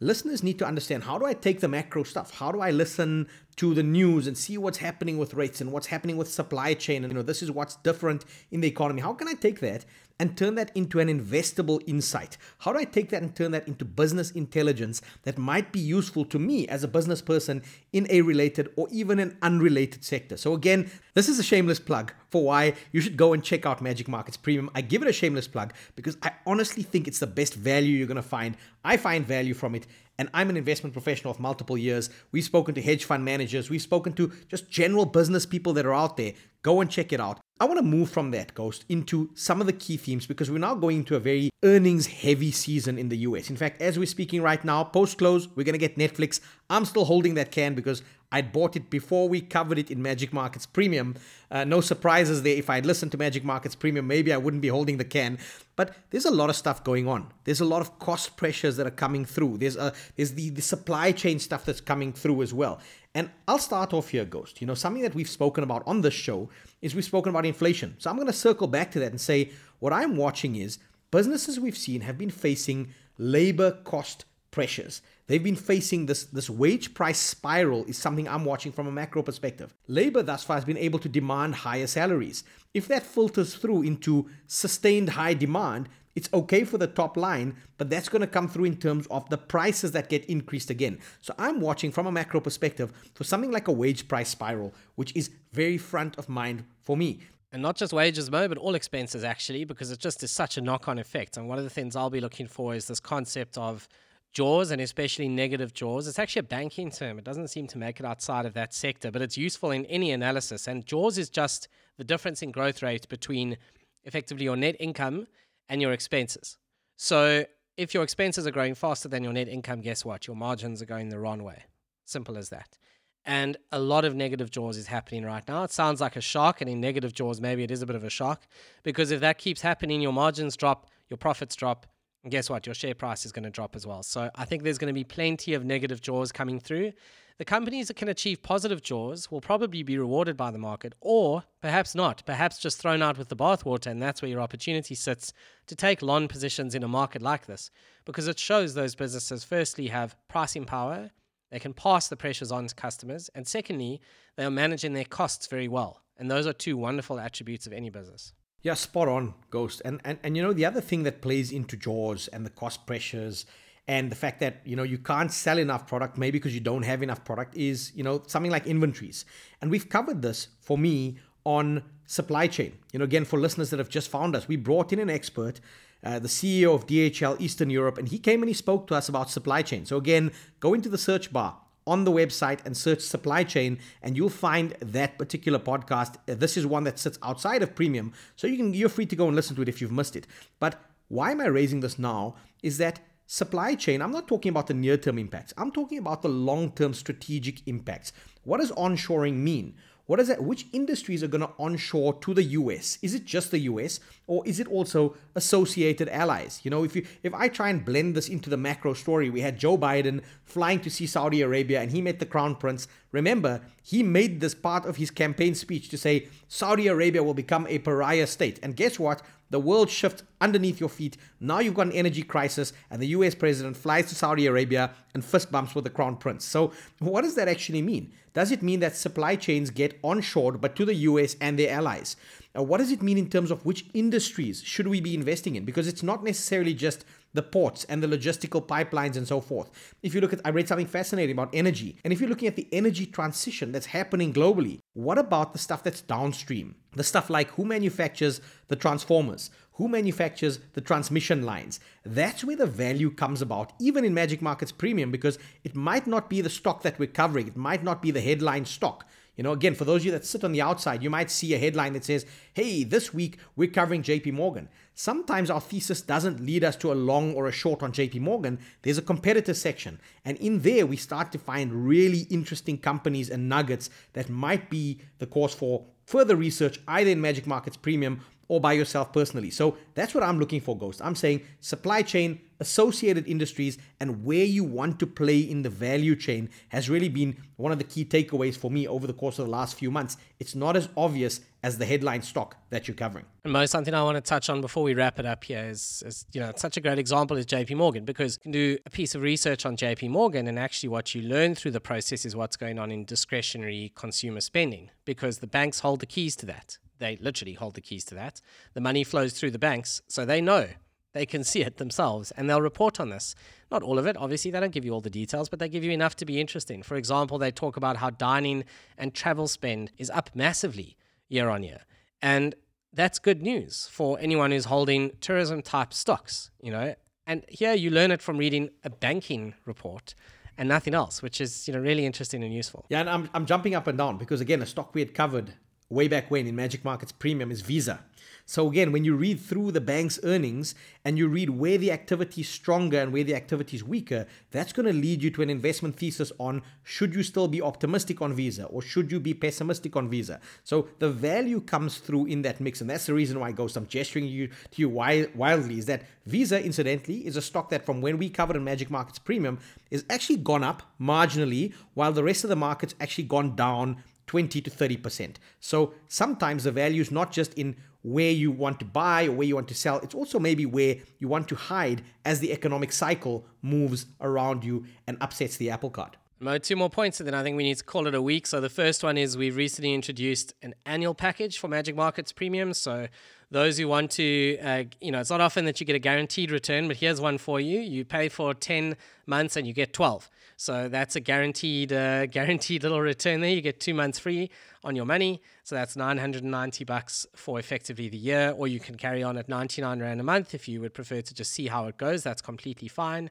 listeners 0.00 0.42
need 0.42 0.58
to 0.58 0.66
understand 0.66 1.04
how 1.04 1.18
do 1.18 1.24
I 1.24 1.34
take 1.34 1.60
the 1.60 1.68
macro 1.68 2.02
stuff? 2.02 2.34
How 2.38 2.52
do 2.52 2.60
I 2.60 2.70
listen 2.70 3.28
to 3.56 3.74
the 3.74 3.82
news 3.82 4.26
and 4.26 4.36
see 4.38 4.56
what's 4.56 4.78
happening 4.78 5.18
with 5.18 5.34
rates 5.34 5.60
and 5.60 5.72
what's 5.72 5.88
happening 5.88 6.16
with 6.16 6.30
supply 6.30 6.74
chain? 6.74 7.04
And 7.04 7.12
you 7.12 7.18
know, 7.18 7.22
this 7.22 7.42
is 7.42 7.50
what's 7.50 7.76
different 7.76 8.24
in 8.50 8.60
the 8.60 8.68
economy. 8.68 9.00
How 9.00 9.12
can 9.14 9.28
I 9.28 9.34
take 9.34 9.60
that 9.60 9.84
and 10.20 10.36
turn 10.36 10.54
that 10.56 10.70
into 10.74 11.00
an 11.00 11.08
investable 11.08 11.82
insight? 11.86 12.36
How 12.58 12.72
do 12.72 12.78
I 12.78 12.84
take 12.84 13.10
that 13.10 13.22
and 13.22 13.34
turn 13.34 13.52
that 13.52 13.68
into 13.68 13.84
business 13.84 14.30
intelligence 14.32 15.00
that 15.22 15.38
might 15.38 15.72
be 15.72 15.80
useful 15.80 16.24
to 16.26 16.38
me 16.38 16.66
as 16.68 16.84
a 16.84 16.88
business 16.88 17.22
person 17.22 17.62
in 17.92 18.06
a 18.10 18.22
related 18.22 18.68
or 18.76 18.88
even 18.90 19.18
an 19.18 19.36
unrelated 19.42 20.04
sector? 20.04 20.36
So, 20.36 20.54
again, 20.54 20.90
this 21.14 21.28
is 21.28 21.38
a 21.38 21.42
shameless 21.42 21.80
plug 21.80 22.12
for 22.30 22.44
why 22.44 22.74
you 22.92 23.00
should 23.00 23.16
go 23.16 23.32
and 23.32 23.42
check 23.42 23.64
out 23.64 23.80
Magic 23.80 24.08
Markets 24.08 24.36
Premium. 24.36 24.70
I 24.74 24.80
give 24.80 25.02
it 25.02 25.08
a 25.08 25.12
shameless 25.12 25.48
plug 25.48 25.72
because 25.96 26.16
I 26.22 26.32
honestly 26.46 26.82
think 26.82 27.08
it's 27.08 27.20
the 27.20 27.26
best 27.26 27.54
value 27.54 27.96
you're 27.96 28.06
going 28.06 28.16
to 28.16 28.22
find. 28.22 28.56
I 28.84 28.96
find 28.96 29.26
value 29.26 29.54
from 29.54 29.74
it 29.74 29.86
and 30.18 30.28
I'm 30.34 30.50
an 30.50 30.56
investment 30.56 30.92
professional 30.92 31.30
of 31.30 31.38
multiple 31.38 31.78
years. 31.78 32.10
We've 32.32 32.44
spoken 32.44 32.74
to 32.74 32.82
hedge 32.82 33.04
fund 33.04 33.24
managers, 33.24 33.70
we've 33.70 33.82
spoken 33.82 34.12
to 34.14 34.32
just 34.48 34.68
general 34.70 35.06
business 35.06 35.46
people 35.46 35.72
that 35.74 35.86
are 35.86 35.94
out 35.94 36.16
there 36.16 36.32
Go 36.68 36.82
and 36.82 36.90
check 36.90 37.14
it 37.14 37.18
out. 37.18 37.40
I 37.58 37.64
want 37.64 37.78
to 37.78 37.82
move 37.82 38.10
from 38.10 38.30
that, 38.32 38.52
Ghost, 38.52 38.84
into 38.90 39.30
some 39.34 39.62
of 39.62 39.66
the 39.66 39.72
key 39.72 39.96
themes 39.96 40.26
because 40.26 40.50
we're 40.50 40.58
now 40.58 40.74
going 40.74 40.98
into 40.98 41.16
a 41.16 41.18
very 41.18 41.48
earnings 41.64 42.06
heavy 42.06 42.50
season 42.50 42.98
in 42.98 43.08
the 43.08 43.16
US. 43.28 43.48
In 43.48 43.56
fact, 43.56 43.80
as 43.80 43.98
we're 43.98 44.04
speaking 44.04 44.42
right 44.42 44.62
now, 44.62 44.84
post 44.84 45.16
close, 45.16 45.48
we're 45.56 45.64
going 45.64 45.72
to 45.72 45.78
get 45.78 45.96
Netflix. 45.96 46.40
I'm 46.68 46.84
still 46.84 47.06
holding 47.06 47.32
that 47.36 47.50
can 47.52 47.74
because 47.74 48.02
I'd 48.30 48.52
bought 48.52 48.76
it 48.76 48.90
before 48.90 49.30
we 49.30 49.40
covered 49.40 49.78
it 49.78 49.90
in 49.90 50.02
Magic 50.02 50.30
Markets 50.30 50.66
Premium. 50.66 51.14
Uh, 51.50 51.64
no 51.64 51.80
surprises 51.80 52.42
there. 52.42 52.54
If 52.54 52.68
I'd 52.68 52.84
listened 52.84 53.12
to 53.12 53.18
Magic 53.18 53.44
Markets 53.44 53.74
Premium, 53.74 54.06
maybe 54.06 54.30
I 54.30 54.36
wouldn't 54.36 54.60
be 54.60 54.68
holding 54.68 54.98
the 54.98 55.06
can. 55.06 55.38
But 55.74 55.94
there's 56.10 56.26
a 56.26 56.30
lot 56.30 56.50
of 56.50 56.56
stuff 56.56 56.84
going 56.84 57.08
on. 57.08 57.32
There's 57.44 57.60
a 57.60 57.64
lot 57.64 57.80
of 57.80 57.98
cost 57.98 58.36
pressures 58.36 58.76
that 58.76 58.86
are 58.86 58.90
coming 58.90 59.24
through. 59.24 59.56
There's 59.56 59.76
a 59.76 59.94
there's 60.16 60.34
the, 60.34 60.50
the 60.50 60.60
supply 60.60 61.12
chain 61.12 61.38
stuff 61.38 61.64
that's 61.64 61.80
coming 61.80 62.12
through 62.12 62.42
as 62.42 62.52
well. 62.52 62.80
And 63.14 63.30
I'll 63.46 63.58
start 63.58 63.92
off 63.92 64.10
here, 64.10 64.24
Ghost. 64.24 64.60
You 64.60 64.66
know, 64.66 64.74
something 64.74 65.02
that 65.02 65.14
we've 65.14 65.28
spoken 65.28 65.64
about 65.64 65.82
on 65.86 66.02
this 66.02 66.14
show 66.14 66.50
is 66.82 66.94
we've 66.94 67.04
spoken 67.04 67.30
about 67.30 67.46
inflation. 67.46 67.96
So 67.98 68.10
I'm 68.10 68.16
going 68.16 68.28
to 68.28 68.32
circle 68.32 68.66
back 68.66 68.90
to 68.92 69.00
that 69.00 69.10
and 69.10 69.20
say 69.20 69.50
what 69.78 69.92
I'm 69.92 70.16
watching 70.16 70.56
is 70.56 70.78
businesses 71.10 71.58
we've 71.58 71.76
seen 71.76 72.02
have 72.02 72.18
been 72.18 72.30
facing 72.30 72.92
labor 73.16 73.72
cost 73.84 74.24
pressures. 74.50 75.02
They've 75.26 75.42
been 75.42 75.56
facing 75.56 76.06
this, 76.06 76.24
this 76.24 76.48
wage 76.48 76.94
price 76.94 77.18
spiral, 77.18 77.84
is 77.84 77.98
something 77.98 78.26
I'm 78.26 78.44
watching 78.44 78.72
from 78.72 78.86
a 78.86 78.92
macro 78.92 79.22
perspective. 79.22 79.74
Labor 79.86 80.22
thus 80.22 80.44
far 80.44 80.56
has 80.56 80.64
been 80.64 80.78
able 80.78 80.98
to 81.00 81.08
demand 81.08 81.54
higher 81.54 81.86
salaries. 81.86 82.44
If 82.72 82.88
that 82.88 83.04
filters 83.04 83.54
through 83.54 83.82
into 83.82 84.30
sustained 84.46 85.10
high 85.10 85.34
demand, 85.34 85.88
it's 86.18 86.28
okay 86.34 86.64
for 86.64 86.78
the 86.78 86.88
top 86.88 87.16
line, 87.16 87.54
but 87.76 87.88
that's 87.88 88.08
going 88.08 88.22
to 88.22 88.26
come 88.26 88.48
through 88.48 88.64
in 88.64 88.76
terms 88.76 89.06
of 89.08 89.30
the 89.30 89.38
prices 89.38 89.92
that 89.92 90.08
get 90.08 90.24
increased 90.24 90.68
again. 90.68 90.98
So 91.20 91.32
I'm 91.38 91.60
watching 91.60 91.92
from 91.92 92.08
a 92.08 92.12
macro 92.12 92.40
perspective 92.40 92.92
for 93.14 93.22
something 93.22 93.52
like 93.52 93.68
a 93.68 93.72
wage 93.72 94.08
price 94.08 94.28
spiral, 94.28 94.74
which 94.96 95.14
is 95.14 95.30
very 95.52 95.78
front 95.78 96.18
of 96.18 96.28
mind 96.28 96.64
for 96.82 96.96
me. 96.96 97.20
And 97.52 97.62
not 97.62 97.76
just 97.76 97.92
wages, 97.92 98.32
Mo, 98.32 98.48
but 98.48 98.58
all 98.58 98.74
expenses 98.74 99.22
actually, 99.22 99.64
because 99.64 99.92
it 99.92 100.00
just 100.00 100.24
is 100.24 100.32
such 100.32 100.56
a 100.56 100.60
knock 100.60 100.88
on 100.88 100.98
effect. 100.98 101.36
And 101.36 101.48
one 101.48 101.56
of 101.56 101.62
the 101.62 101.70
things 101.70 101.94
I'll 101.94 102.10
be 102.10 102.20
looking 102.20 102.48
for 102.48 102.74
is 102.74 102.88
this 102.88 102.98
concept 102.98 103.56
of 103.56 103.88
jaws 104.32 104.72
and 104.72 104.82
especially 104.82 105.28
negative 105.28 105.72
jaws. 105.72 106.08
It's 106.08 106.18
actually 106.18 106.40
a 106.40 106.54
banking 106.58 106.90
term. 106.90 107.16
It 107.16 107.24
doesn't 107.24 107.46
seem 107.46 107.68
to 107.68 107.78
make 107.78 108.00
it 108.00 108.04
outside 108.04 108.44
of 108.44 108.54
that 108.54 108.74
sector, 108.74 109.12
but 109.12 109.22
it's 109.22 109.38
useful 109.38 109.70
in 109.70 109.86
any 109.86 110.10
analysis. 110.10 110.66
And 110.66 110.84
jaws 110.84 111.16
is 111.16 111.30
just 111.30 111.68
the 111.96 112.02
difference 112.02 112.42
in 112.42 112.50
growth 112.50 112.82
rate 112.82 113.08
between 113.08 113.56
effectively 114.02 114.44
your 114.44 114.56
net 114.56 114.74
income 114.80 115.28
and 115.68 115.80
your 115.82 115.92
expenses. 115.92 116.56
So 116.96 117.44
if 117.76 117.94
your 117.94 118.02
expenses 118.02 118.46
are 118.46 118.50
growing 118.50 118.74
faster 118.74 119.08
than 119.08 119.22
your 119.22 119.32
net 119.32 119.48
income, 119.48 119.80
guess 119.80 120.04
what? 120.04 120.26
Your 120.26 120.36
margins 120.36 120.82
are 120.82 120.86
going 120.86 121.08
the 121.08 121.18
wrong 121.18 121.42
way. 121.42 121.64
Simple 122.04 122.36
as 122.36 122.48
that. 122.48 122.78
And 123.24 123.56
a 123.72 123.78
lot 123.78 124.04
of 124.04 124.14
negative 124.14 124.50
jaws 124.50 124.76
is 124.76 124.86
happening 124.86 125.24
right 125.24 125.46
now. 125.46 125.62
It 125.62 125.70
sounds 125.70 126.00
like 126.00 126.16
a 126.16 126.20
shock, 126.20 126.60
and 126.60 126.70
in 126.70 126.80
negative 126.80 127.12
jaws, 127.12 127.40
maybe 127.40 127.62
it 127.62 127.70
is 127.70 127.82
a 127.82 127.86
bit 127.86 127.94
of 127.94 128.04
a 128.04 128.10
shock 128.10 128.46
because 128.82 129.10
if 129.10 129.20
that 129.20 129.38
keeps 129.38 129.60
happening, 129.60 130.00
your 130.00 130.12
margins 130.12 130.56
drop, 130.56 130.88
your 131.10 131.18
profits 131.18 131.54
drop, 131.54 131.86
and 132.22 132.32
guess 132.32 132.48
what? 132.48 132.66
Your 132.66 132.74
share 132.74 132.94
price 132.94 133.24
is 133.26 133.32
going 133.32 133.44
to 133.44 133.50
drop 133.50 133.76
as 133.76 133.86
well. 133.86 134.02
So 134.02 134.30
I 134.34 134.44
think 134.44 134.62
there's 134.62 134.78
going 134.78 134.92
to 134.92 134.98
be 134.98 135.04
plenty 135.04 135.54
of 135.54 135.64
negative 135.64 136.00
jaws 136.00 136.32
coming 136.32 136.58
through. 136.58 136.92
The 137.38 137.44
companies 137.44 137.86
that 137.86 137.96
can 137.96 138.08
achieve 138.08 138.42
positive 138.42 138.82
jaws 138.82 139.30
will 139.30 139.40
probably 139.40 139.84
be 139.84 139.96
rewarded 139.96 140.36
by 140.36 140.50
the 140.50 140.58
market, 140.58 140.94
or 141.00 141.44
perhaps 141.62 141.94
not, 141.94 142.26
perhaps 142.26 142.58
just 142.58 142.78
thrown 142.78 143.00
out 143.00 143.16
with 143.16 143.28
the 143.28 143.36
bathwater, 143.36 143.86
and 143.86 144.02
that's 144.02 144.20
where 144.20 144.28
your 144.28 144.40
opportunity 144.40 144.96
sits 144.96 145.32
to 145.68 145.76
take 145.76 146.02
long 146.02 146.26
positions 146.26 146.74
in 146.74 146.82
a 146.82 146.88
market 146.88 147.22
like 147.22 147.46
this, 147.46 147.70
because 148.04 148.26
it 148.26 148.40
shows 148.40 148.74
those 148.74 148.96
businesses 148.96 149.44
firstly 149.44 149.86
have 149.86 150.16
pricing 150.26 150.64
power, 150.64 151.10
they 151.52 151.60
can 151.60 151.72
pass 151.72 152.08
the 152.08 152.16
pressures 152.16 152.50
on 152.50 152.66
to 152.66 152.74
customers, 152.74 153.30
and 153.36 153.46
secondly, 153.46 154.00
they 154.36 154.44
are 154.44 154.50
managing 154.50 154.92
their 154.92 155.04
costs 155.04 155.46
very 155.46 155.68
well. 155.68 156.02
And 156.16 156.28
those 156.28 156.48
are 156.48 156.52
two 156.52 156.76
wonderful 156.76 157.20
attributes 157.20 157.68
of 157.68 157.72
any 157.72 157.90
business. 157.90 158.32
Yeah, 158.62 158.74
spot 158.74 159.06
on, 159.06 159.34
Ghost. 159.50 159.80
And, 159.84 160.00
and 160.04 160.18
and 160.24 160.36
you 160.36 160.42
know 160.42 160.52
the 160.52 160.64
other 160.64 160.80
thing 160.80 161.04
that 161.04 161.22
plays 161.22 161.52
into 161.52 161.76
jaws 161.76 162.26
and 162.28 162.44
the 162.44 162.50
cost 162.50 162.86
pressures 162.86 163.46
and 163.88 164.12
the 164.12 164.16
fact 164.16 164.38
that 164.40 164.60
you 164.64 164.76
know 164.76 164.82
you 164.82 164.98
can't 164.98 165.32
sell 165.32 165.58
enough 165.58 165.86
product 165.86 166.18
maybe 166.18 166.38
because 166.38 166.54
you 166.54 166.60
don't 166.60 166.84
have 166.84 167.02
enough 167.02 167.24
product 167.24 167.56
is 167.56 167.90
you 167.96 168.04
know 168.04 168.22
something 168.26 168.52
like 168.52 168.66
inventories. 168.66 169.24
And 169.60 169.70
we've 169.70 169.88
covered 169.88 170.22
this 170.22 170.48
for 170.60 170.78
me 170.78 171.16
on 171.44 171.82
supply 172.06 172.46
chain. 172.46 172.78
You 172.92 172.98
know 173.00 173.06
again 173.06 173.24
for 173.24 173.40
listeners 173.40 173.70
that 173.70 173.78
have 173.78 173.88
just 173.88 174.10
found 174.10 174.36
us 174.36 174.46
we 174.46 174.56
brought 174.56 174.92
in 174.92 175.00
an 175.00 175.10
expert 175.10 175.60
uh, 176.04 176.20
the 176.20 176.28
ceo 176.28 176.74
of 176.76 176.86
dhl 176.86 177.40
eastern 177.40 177.70
europe 177.70 177.98
and 177.98 178.08
he 178.08 178.20
came 178.20 178.40
and 178.40 178.48
he 178.48 178.54
spoke 178.54 178.86
to 178.86 178.94
us 178.94 179.08
about 179.08 179.30
supply 179.30 179.62
chain. 179.62 179.86
So 179.86 179.96
again 179.96 180.30
go 180.60 180.74
into 180.74 180.90
the 180.90 180.98
search 180.98 181.32
bar 181.32 181.56
on 181.86 182.04
the 182.04 182.12
website 182.12 182.60
and 182.66 182.76
search 182.76 183.00
supply 183.00 183.42
chain 183.42 183.78
and 184.02 184.14
you'll 184.14 184.28
find 184.28 184.76
that 184.80 185.16
particular 185.16 185.58
podcast. 185.58 186.16
This 186.26 186.58
is 186.58 186.66
one 186.66 186.84
that 186.84 186.98
sits 186.98 187.18
outside 187.22 187.62
of 187.62 187.74
premium 187.74 188.12
so 188.36 188.46
you 188.46 188.58
can 188.58 188.74
you're 188.74 188.90
free 188.90 189.06
to 189.06 189.16
go 189.16 189.26
and 189.26 189.34
listen 189.34 189.56
to 189.56 189.62
it 189.62 189.68
if 189.70 189.80
you've 189.80 189.90
missed 189.90 190.14
it. 190.14 190.26
But 190.60 190.78
why 191.08 191.30
am 191.30 191.40
i 191.40 191.46
raising 191.46 191.80
this 191.80 191.98
now 191.98 192.34
is 192.62 192.76
that 192.76 193.00
supply 193.28 193.74
chain, 193.74 194.00
I'm 194.00 194.10
not 194.10 194.26
talking 194.26 194.50
about 194.50 194.66
the 194.66 194.74
near 194.74 194.96
term 194.96 195.18
impacts. 195.18 195.52
I'm 195.56 195.70
talking 195.70 195.98
about 195.98 196.22
the 196.22 196.28
long 196.28 196.72
term 196.72 196.94
strategic 196.94 197.68
impacts. 197.68 198.12
What 198.42 198.58
does 198.58 198.72
onshoring 198.72 199.34
mean? 199.34 199.74
What 200.06 200.18
is 200.18 200.28
that? 200.28 200.42
Which 200.42 200.66
industries 200.72 201.22
are 201.22 201.28
going 201.28 201.42
to 201.42 201.52
onshore 201.58 202.14
to 202.20 202.32
the 202.32 202.42
US? 202.42 202.98
Is 203.02 203.14
it 203.14 203.26
just 203.26 203.50
the 203.50 203.58
US 203.60 204.00
or 204.26 204.42
is 204.46 204.58
it 204.58 204.66
also 204.68 205.14
associated 205.34 206.08
allies? 206.08 206.60
You 206.62 206.70
know, 206.70 206.82
if 206.82 206.96
you 206.96 207.06
if 207.22 207.34
I 207.34 207.48
try 207.48 207.68
and 207.68 207.84
blend 207.84 208.14
this 208.14 208.30
into 208.30 208.48
the 208.48 208.56
macro 208.56 208.94
story, 208.94 209.28
we 209.28 209.42
had 209.42 209.58
Joe 209.58 209.76
Biden 209.76 210.22
flying 210.44 210.80
to 210.80 210.90
see 210.90 211.06
Saudi 211.06 211.42
Arabia 211.42 211.82
and 211.82 211.92
he 211.92 212.00
met 212.00 212.20
the 212.20 212.26
crown 212.26 212.56
prince. 212.56 212.88
Remember, 213.10 213.62
he 213.82 214.02
made 214.02 214.40
this 214.40 214.54
part 214.54 214.84
of 214.84 214.96
his 214.96 215.10
campaign 215.10 215.54
speech 215.54 215.88
to 215.88 215.98
say 215.98 216.28
Saudi 216.46 216.88
Arabia 216.88 217.22
will 217.22 217.34
become 217.34 217.66
a 217.68 217.78
pariah 217.78 218.26
state. 218.26 218.58
And 218.62 218.76
guess 218.76 218.98
what? 218.98 219.22
The 219.50 219.58
world 219.58 219.88
shifts 219.88 220.24
underneath 220.42 220.78
your 220.78 220.90
feet. 220.90 221.16
Now 221.40 221.60
you've 221.60 221.74
got 221.74 221.86
an 221.86 221.92
energy 221.92 222.22
crisis, 222.22 222.74
and 222.90 223.00
the 223.00 223.06
US 223.08 223.34
president 223.34 223.78
flies 223.78 224.06
to 224.08 224.14
Saudi 224.14 224.46
Arabia 224.46 224.90
and 225.14 225.24
fist 225.24 225.50
bumps 225.50 225.74
with 225.74 225.84
the 225.84 225.90
crown 225.90 226.16
prince. 226.16 226.44
So, 226.44 226.72
what 226.98 227.22
does 227.22 227.34
that 227.36 227.48
actually 227.48 227.80
mean? 227.80 228.12
Does 228.34 228.52
it 228.52 228.62
mean 228.62 228.80
that 228.80 228.94
supply 228.94 229.36
chains 229.36 229.70
get 229.70 230.00
onshored 230.02 230.60
but 230.60 230.76
to 230.76 230.84
the 230.84 230.94
US 230.94 231.34
and 231.40 231.58
their 231.58 231.70
allies? 231.70 232.16
Uh, 232.56 232.62
what 232.62 232.78
does 232.78 232.92
it 232.92 233.02
mean 233.02 233.16
in 233.16 233.30
terms 233.30 233.50
of 233.50 233.64
which 233.64 233.86
industries 233.94 234.62
should 234.62 234.86
we 234.86 235.00
be 235.00 235.14
investing 235.14 235.56
in? 235.56 235.64
Because 235.64 235.88
it's 235.88 236.02
not 236.02 236.22
necessarily 236.22 236.74
just 236.74 237.06
the 237.34 237.42
ports 237.42 237.84
and 237.84 238.02
the 238.02 238.06
logistical 238.06 238.66
pipelines 238.66 239.16
and 239.16 239.26
so 239.26 239.40
forth. 239.40 239.70
If 240.02 240.14
you 240.14 240.20
look 240.20 240.32
at, 240.32 240.40
I 240.44 240.50
read 240.50 240.68
something 240.68 240.86
fascinating 240.86 241.34
about 241.34 241.50
energy. 241.52 241.96
And 242.04 242.12
if 242.12 242.20
you're 242.20 242.28
looking 242.28 242.48
at 242.48 242.56
the 242.56 242.68
energy 242.72 243.06
transition 243.06 243.72
that's 243.72 243.86
happening 243.86 244.32
globally, 244.32 244.80
what 244.94 245.18
about 245.18 245.52
the 245.52 245.58
stuff 245.58 245.82
that's 245.82 246.00
downstream? 246.00 246.76
The 246.96 247.04
stuff 247.04 247.30
like 247.30 247.50
who 247.50 247.64
manufactures 247.64 248.40
the 248.68 248.76
transformers? 248.76 249.50
Who 249.74 249.86
manufactures 249.88 250.58
the 250.72 250.80
transmission 250.80 251.44
lines? 251.44 251.78
That's 252.04 252.42
where 252.42 252.56
the 252.56 252.66
value 252.66 253.10
comes 253.10 253.40
about, 253.40 253.72
even 253.78 254.04
in 254.04 254.12
Magic 254.12 254.42
Markets 254.42 254.72
Premium, 254.72 255.12
because 255.12 255.38
it 255.62 255.76
might 255.76 256.06
not 256.06 256.28
be 256.28 256.40
the 256.40 256.50
stock 256.50 256.82
that 256.82 256.98
we're 256.98 257.06
covering. 257.06 257.46
It 257.46 257.56
might 257.56 257.84
not 257.84 258.02
be 258.02 258.10
the 258.10 258.20
headline 258.20 258.64
stock. 258.64 259.06
You 259.38 259.44
know, 259.44 259.52
again, 259.52 259.76
for 259.76 259.84
those 259.84 260.02
of 260.02 260.06
you 260.06 260.10
that 260.10 260.26
sit 260.26 260.42
on 260.42 260.50
the 260.50 260.60
outside, 260.60 261.00
you 261.00 261.10
might 261.10 261.30
see 261.30 261.54
a 261.54 261.58
headline 261.58 261.92
that 261.92 262.04
says, 262.04 262.26
hey, 262.54 262.82
this 262.82 263.14
week 263.14 263.38
we're 263.54 263.70
covering 263.70 264.02
JP 264.02 264.32
Morgan. 264.32 264.68
Sometimes 264.94 265.48
our 265.48 265.60
thesis 265.60 266.02
doesn't 266.02 266.40
lead 266.40 266.64
us 266.64 266.74
to 266.74 266.90
a 266.90 266.94
long 266.94 267.34
or 267.36 267.46
a 267.46 267.52
short 267.52 267.84
on 267.84 267.92
JP 267.92 268.20
Morgan. 268.20 268.58
There's 268.82 268.98
a 268.98 269.02
competitor 269.02 269.54
section. 269.54 270.00
And 270.24 270.38
in 270.38 270.62
there, 270.62 270.86
we 270.86 270.96
start 270.96 271.30
to 271.30 271.38
find 271.38 271.86
really 271.86 272.22
interesting 272.30 272.78
companies 272.78 273.30
and 273.30 273.48
nuggets 273.48 273.90
that 274.14 274.28
might 274.28 274.70
be 274.70 274.98
the 275.20 275.26
cause 275.26 275.54
for 275.54 275.84
further 276.04 276.34
research, 276.34 276.80
either 276.88 277.10
in 277.10 277.20
Magic 277.20 277.46
Markets 277.46 277.76
Premium 277.76 278.22
or 278.48 278.60
by 278.60 278.72
yourself 278.72 279.12
personally. 279.12 279.50
So 279.50 279.76
that's 279.94 280.14
what 280.14 280.24
I'm 280.24 280.38
looking 280.38 280.60
for, 280.60 280.76
Ghost. 280.76 281.00
I'm 281.02 281.14
saying 281.14 281.42
supply 281.60 282.02
chain, 282.02 282.40
associated 282.60 283.28
industries, 283.28 283.78
and 284.00 284.24
where 284.24 284.44
you 284.44 284.64
want 284.64 284.98
to 285.00 285.06
play 285.06 285.38
in 285.38 285.62
the 285.62 285.70
value 285.70 286.16
chain 286.16 286.48
has 286.70 286.90
really 286.90 287.08
been 287.08 287.36
one 287.56 287.72
of 287.72 287.78
the 287.78 287.84
key 287.84 288.04
takeaways 288.04 288.56
for 288.56 288.70
me 288.70 288.88
over 288.88 289.06
the 289.06 289.12
course 289.12 289.38
of 289.38 289.44
the 289.44 289.50
last 289.50 289.78
few 289.78 289.90
months. 289.90 290.16
It's 290.40 290.54
not 290.54 290.76
as 290.76 290.88
obvious 290.96 291.40
as 291.62 291.76
the 291.78 291.84
headline 291.84 292.22
stock 292.22 292.56
that 292.70 292.86
you're 292.86 292.94
covering. 292.94 293.24
And 293.44 293.52
most 293.52 293.70
something 293.70 293.92
I 293.92 294.02
want 294.02 294.16
to 294.16 294.20
touch 294.20 294.48
on 294.48 294.60
before 294.60 294.84
we 294.84 294.94
wrap 294.94 295.18
it 295.18 295.26
up 295.26 295.42
here 295.42 295.64
is, 295.64 296.02
is 296.06 296.24
you 296.32 296.40
know, 296.40 296.52
such 296.56 296.76
a 296.76 296.80
great 296.80 296.98
example 296.98 297.36
is 297.36 297.46
JP 297.46 297.76
Morgan 297.76 298.04
because 298.04 298.36
you 298.36 298.40
can 298.42 298.52
do 298.52 298.78
a 298.86 298.90
piece 298.90 299.14
of 299.14 299.22
research 299.22 299.66
on 299.66 299.76
JP 299.76 300.10
Morgan 300.10 300.46
and 300.46 300.58
actually 300.58 300.88
what 300.88 301.14
you 301.14 301.22
learn 301.22 301.54
through 301.54 301.72
the 301.72 301.80
process 301.80 302.24
is 302.24 302.36
what's 302.36 302.56
going 302.56 302.78
on 302.78 302.92
in 302.92 303.04
discretionary 303.04 303.92
consumer 303.96 304.40
spending 304.40 304.90
because 305.04 305.38
the 305.38 305.48
banks 305.48 305.80
hold 305.80 306.00
the 306.00 306.06
keys 306.06 306.36
to 306.36 306.46
that 306.46 306.78
they 306.98 307.16
literally 307.16 307.54
hold 307.54 307.74
the 307.74 307.80
keys 307.80 308.04
to 308.06 308.14
that. 308.14 308.40
The 308.74 308.80
money 308.80 309.04
flows 309.04 309.32
through 309.32 309.52
the 309.52 309.58
banks, 309.58 310.02
so 310.08 310.24
they 310.24 310.40
know. 310.40 310.68
They 311.14 311.26
can 311.26 311.42
see 311.42 311.62
it 311.62 311.78
themselves 311.78 312.30
and 312.32 312.48
they'll 312.48 312.60
report 312.60 313.00
on 313.00 313.10
this. 313.10 313.34
Not 313.70 313.82
all 313.82 313.98
of 313.98 314.06
it, 314.06 314.16
obviously, 314.16 314.50
they 314.50 314.60
don't 314.60 314.72
give 314.72 314.84
you 314.84 314.92
all 314.92 315.00
the 315.00 315.10
details, 315.10 315.48
but 315.48 315.58
they 315.58 315.68
give 315.68 315.82
you 315.82 315.90
enough 315.90 316.16
to 316.16 316.24
be 316.24 316.40
interesting. 316.40 316.82
For 316.82 316.96
example, 316.96 317.38
they 317.38 317.50
talk 317.50 317.76
about 317.76 317.96
how 317.96 318.10
dining 318.10 318.64
and 318.96 319.14
travel 319.14 319.48
spend 319.48 319.90
is 319.96 320.10
up 320.10 320.30
massively 320.34 320.96
year 321.28 321.48
on 321.48 321.62
year. 321.62 321.80
And 322.20 322.54
that's 322.92 323.18
good 323.18 323.42
news 323.42 323.88
for 323.90 324.18
anyone 324.20 324.50
who's 324.50 324.66
holding 324.66 325.12
tourism 325.20 325.62
type 325.62 325.92
stocks, 325.92 326.50
you 326.60 326.70
know. 326.70 326.94
And 327.26 327.44
here 327.48 327.74
you 327.74 327.90
learn 327.90 328.10
it 328.10 328.22
from 328.22 328.38
reading 328.38 328.70
a 328.84 328.90
banking 328.90 329.54
report 329.66 330.14
and 330.56 330.68
nothing 330.68 330.94
else, 330.94 331.22
which 331.22 331.40
is 331.40 331.68
you 331.68 331.74
know 331.74 331.80
really 331.80 332.04
interesting 332.04 332.42
and 332.42 332.52
useful. 332.52 332.86
Yeah, 332.88 333.00
and 333.00 333.10
I'm, 333.10 333.30
I'm 333.34 333.46
jumping 333.46 333.74
up 333.74 333.86
and 333.86 333.96
down 333.96 334.18
because 334.18 334.40
again, 334.40 334.60
a 334.62 334.66
stock 334.66 334.94
we 334.94 335.00
had 335.00 335.14
covered 335.14 335.52
way 335.90 336.08
back 336.08 336.30
when 336.30 336.46
in 336.46 336.54
Magic 336.54 336.84
Markets 336.84 337.12
Premium 337.12 337.50
is 337.50 337.62
Visa. 337.62 338.00
So 338.44 338.66
again, 338.68 338.92
when 338.92 339.04
you 339.04 339.14
read 339.14 339.40
through 339.40 339.72
the 339.72 339.80
bank's 339.80 340.18
earnings 340.22 340.74
and 341.04 341.18
you 341.18 341.28
read 341.28 341.50
where 341.50 341.76
the 341.76 341.92
activity 341.92 342.40
is 342.40 342.48
stronger 342.48 342.98
and 342.98 343.12
where 343.12 343.24
the 343.24 343.34
activity 343.34 343.76
is 343.76 343.84
weaker, 343.84 344.26
that's 344.50 344.72
going 344.72 344.86
to 344.86 344.92
lead 344.92 345.22
you 345.22 345.30
to 345.32 345.42
an 345.42 345.50
investment 345.50 345.96
thesis 345.96 346.32
on 346.38 346.62
should 346.82 347.14
you 347.14 347.22
still 347.22 347.46
be 347.46 347.60
optimistic 347.60 348.22
on 348.22 348.32
Visa 348.32 348.64
or 348.64 348.80
should 348.80 349.12
you 349.12 349.20
be 349.20 349.34
pessimistic 349.34 349.96
on 349.96 350.08
Visa. 350.08 350.40
So 350.64 350.88
the 350.98 351.10
value 351.10 351.60
comes 351.60 351.98
through 351.98 352.26
in 352.26 352.40
that 352.42 352.58
mix, 352.58 352.80
and 352.80 352.88
that's 352.88 353.04
the 353.04 353.12
reason 353.12 353.38
why 353.38 353.48
I 353.48 353.52
Ghost 353.52 353.76
I'm 353.76 353.86
gesturing 353.86 354.26
you 354.26 354.48
to 354.48 354.82
you 354.82 354.88
wildly 354.88 355.78
is 355.78 355.86
that 355.86 356.04
Visa, 356.24 356.62
incidentally, 356.62 357.26
is 357.26 357.36
a 357.36 357.42
stock 357.42 357.68
that 357.68 357.84
from 357.84 358.00
when 358.00 358.16
we 358.16 358.30
covered 358.30 358.56
in 358.56 358.64
Magic 358.64 358.90
Markets 358.90 359.18
Premium 359.18 359.58
is 359.90 360.04
actually 360.08 360.36
gone 360.36 360.64
up 360.64 360.82
marginally, 360.98 361.74
while 361.92 362.12
the 362.12 362.24
rest 362.24 362.44
of 362.44 362.50
the 362.50 362.56
market's 362.56 362.94
actually 363.00 363.24
gone 363.24 363.56
down 363.56 364.02
20 364.28 364.60
to 364.60 364.70
30%. 364.70 365.36
So 365.58 365.94
sometimes 366.06 366.64
the 366.64 366.70
value 366.70 367.00
is 367.00 367.10
not 367.10 367.32
just 367.32 367.54
in 367.54 367.74
where 368.02 368.30
you 368.30 368.52
want 368.52 368.78
to 368.78 368.84
buy 368.84 369.26
or 369.26 369.32
where 369.32 369.46
you 369.46 369.56
want 369.56 369.68
to 369.68 369.74
sell. 369.74 369.98
It's 369.98 370.14
also 370.14 370.38
maybe 370.38 370.64
where 370.66 370.96
you 371.18 371.26
want 371.26 371.48
to 371.48 371.56
hide 371.56 372.02
as 372.24 372.38
the 372.38 372.52
economic 372.52 372.92
cycle 372.92 373.44
moves 373.60 374.06
around 374.20 374.64
you 374.64 374.84
and 375.06 375.16
upsets 375.20 375.56
the 375.56 375.70
apple 375.70 375.90
cart. 375.90 376.16
Mo, 376.40 376.56
two 376.56 376.76
more 376.76 376.88
points, 376.88 377.18
and 377.18 377.26
then 377.26 377.34
I 377.34 377.42
think 377.42 377.56
we 377.56 377.64
need 377.64 377.78
to 377.78 377.84
call 377.84 378.06
it 378.06 378.14
a 378.14 378.22
week. 378.22 378.46
So 378.46 378.60
the 378.60 378.68
first 378.68 379.02
one 379.02 379.18
is 379.18 379.36
we've 379.36 379.56
recently 379.56 379.92
introduced 379.92 380.54
an 380.62 380.72
annual 380.86 381.12
package 381.12 381.58
for 381.58 381.66
Magic 381.66 381.96
Markets 381.96 382.30
Premium. 382.30 382.72
So 382.74 383.08
those 383.50 383.76
who 383.78 383.88
want 383.88 384.12
to, 384.12 384.56
uh, 384.62 384.84
you 385.00 385.10
know, 385.10 385.18
it's 385.18 385.30
not 385.30 385.40
often 385.40 385.64
that 385.64 385.80
you 385.80 385.86
get 385.86 385.96
a 385.96 385.98
guaranteed 385.98 386.52
return, 386.52 386.86
but 386.86 386.98
here's 386.98 387.20
one 387.20 387.38
for 387.38 387.58
you. 387.58 387.80
You 387.80 388.04
pay 388.04 388.28
for 388.28 388.54
10 388.54 388.96
months 389.26 389.56
and 389.56 389.66
you 389.66 389.72
get 389.72 389.92
12. 389.92 390.30
So 390.60 390.88
that's 390.88 391.14
a 391.14 391.20
guaranteed, 391.20 391.92
uh, 391.92 392.26
guaranteed 392.38 392.82
little 392.82 393.00
return 393.00 393.40
there. 393.40 393.50
You 393.50 393.60
get 393.60 393.78
two 393.78 393.94
months 393.94 394.18
free 394.18 394.50
on 394.82 394.96
your 394.96 395.06
money. 395.06 395.40
So 395.62 395.76
that's 395.76 395.94
990 395.94 396.84
bucks 396.84 397.26
for 397.36 397.60
effectively 397.60 398.08
the 398.08 398.18
year, 398.18 398.52
or 398.58 398.66
you 398.66 398.80
can 398.80 398.96
carry 398.96 399.22
on 399.22 399.38
at 399.38 399.48
99 399.48 400.00
Rand 400.00 400.20
a 400.20 400.24
month 400.24 400.54
if 400.54 400.66
you 400.68 400.80
would 400.80 400.94
prefer 400.94 401.20
to 401.20 401.32
just 401.32 401.52
see 401.52 401.68
how 401.68 401.86
it 401.86 401.96
goes. 401.96 402.24
That's 402.24 402.42
completely 402.42 402.88
fine. 402.88 403.30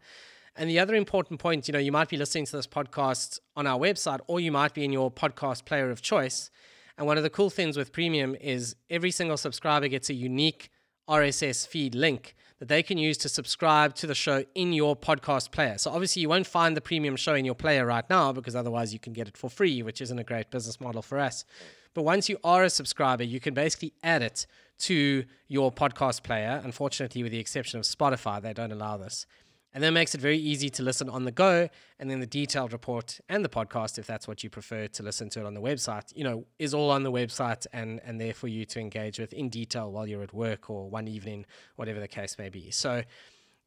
And 0.55 0.69
the 0.69 0.79
other 0.79 0.95
important 0.95 1.41
point, 1.41 1.67
you 1.67 1.73
know, 1.73 1.79
you 1.79 1.91
might 1.91 2.07
be 2.07 2.15
listening 2.15 2.45
to 2.45 2.55
this 2.55 2.65
podcast 2.65 3.39
on 3.57 3.67
our 3.67 3.77
website, 3.77 4.21
or 4.27 4.39
you 4.39 4.51
might 4.51 4.73
be 4.73 4.85
in 4.85 4.93
your 4.93 5.11
podcast 5.11 5.65
player 5.65 5.91
of 5.91 6.01
choice. 6.01 6.49
And 6.97 7.05
one 7.05 7.17
of 7.17 7.23
the 7.23 7.29
cool 7.29 7.49
things 7.49 7.75
with 7.75 7.91
Premium 7.91 8.35
is 8.39 8.77
every 8.89 9.11
single 9.11 9.37
subscriber 9.37 9.89
gets 9.89 10.09
a 10.09 10.13
unique 10.13 10.71
RSS 11.09 11.67
feed 11.67 11.93
link 11.93 12.35
that 12.59 12.67
they 12.67 12.81
can 12.81 12.97
use 12.97 13.17
to 13.19 13.29
subscribe 13.29 13.93
to 13.95 14.07
the 14.07 14.15
show 14.15 14.43
in 14.55 14.73
your 14.73 14.95
podcast 14.95 15.51
player. 15.51 15.77
So 15.77 15.91
obviously 15.91 16.21
you 16.21 16.29
won't 16.29 16.47
find 16.47 16.75
the 16.75 16.81
premium 16.81 17.15
show 17.15 17.35
in 17.35 17.45
your 17.45 17.55
player 17.55 17.85
right 17.85 18.07
now 18.09 18.31
because 18.33 18.55
otherwise 18.55 18.93
you 18.93 18.99
can 18.99 19.13
get 19.13 19.27
it 19.27 19.37
for 19.37 19.49
free, 19.49 19.83
which 19.83 20.01
isn't 20.01 20.17
a 20.17 20.23
great 20.23 20.49
business 20.49 20.81
model 20.81 21.01
for 21.01 21.19
us. 21.19 21.45
But 21.93 22.03
once 22.03 22.29
you 22.29 22.37
are 22.43 22.63
a 22.63 22.69
subscriber, 22.69 23.23
you 23.23 23.39
can 23.39 23.53
basically 23.53 23.93
add 24.03 24.21
it 24.21 24.45
to 24.79 25.25
your 25.47 25.71
podcast 25.71 26.23
player. 26.23 26.61
Unfortunately, 26.63 27.23
with 27.23 27.31
the 27.31 27.39
exception 27.39 27.79
of 27.79 27.85
Spotify, 27.85 28.41
they 28.41 28.53
don't 28.53 28.71
allow 28.71 28.97
this. 28.97 29.25
And 29.77 29.83
that 29.83 29.91
makes 29.91 30.15
it 30.15 30.21
very 30.21 30.39
easy 30.39 30.71
to 30.71 30.81
listen 30.81 31.07
on 31.07 31.23
the 31.23 31.31
go. 31.31 31.69
And 31.99 32.09
then 32.09 32.19
the 32.19 32.25
detailed 32.25 32.73
report 32.73 33.19
and 33.29 33.45
the 33.45 33.49
podcast, 33.49 33.99
if 33.99 34.07
that's 34.07 34.27
what 34.27 34.43
you 34.43 34.49
prefer 34.49 34.87
to 34.87 35.03
listen 35.03 35.29
to 35.29 35.41
it 35.41 35.45
on 35.45 35.53
the 35.53 35.61
website, 35.61 36.11
you 36.15 36.23
know, 36.23 36.47
is 36.57 36.73
all 36.73 36.89
on 36.89 37.03
the 37.03 37.11
website 37.11 37.67
and, 37.73 38.01
and 38.03 38.19
there 38.19 38.33
for 38.33 38.47
you 38.47 38.65
to 38.65 38.79
engage 38.79 39.19
with 39.19 39.33
in 39.33 39.49
detail 39.49 39.91
while 39.91 40.07
you're 40.07 40.23
at 40.23 40.33
work 40.33 40.71
or 40.71 40.89
one 40.89 41.07
evening, 41.07 41.45
whatever 41.75 41.99
the 41.99 42.07
case 42.07 42.39
may 42.39 42.49
be. 42.49 42.71
So, 42.71 43.03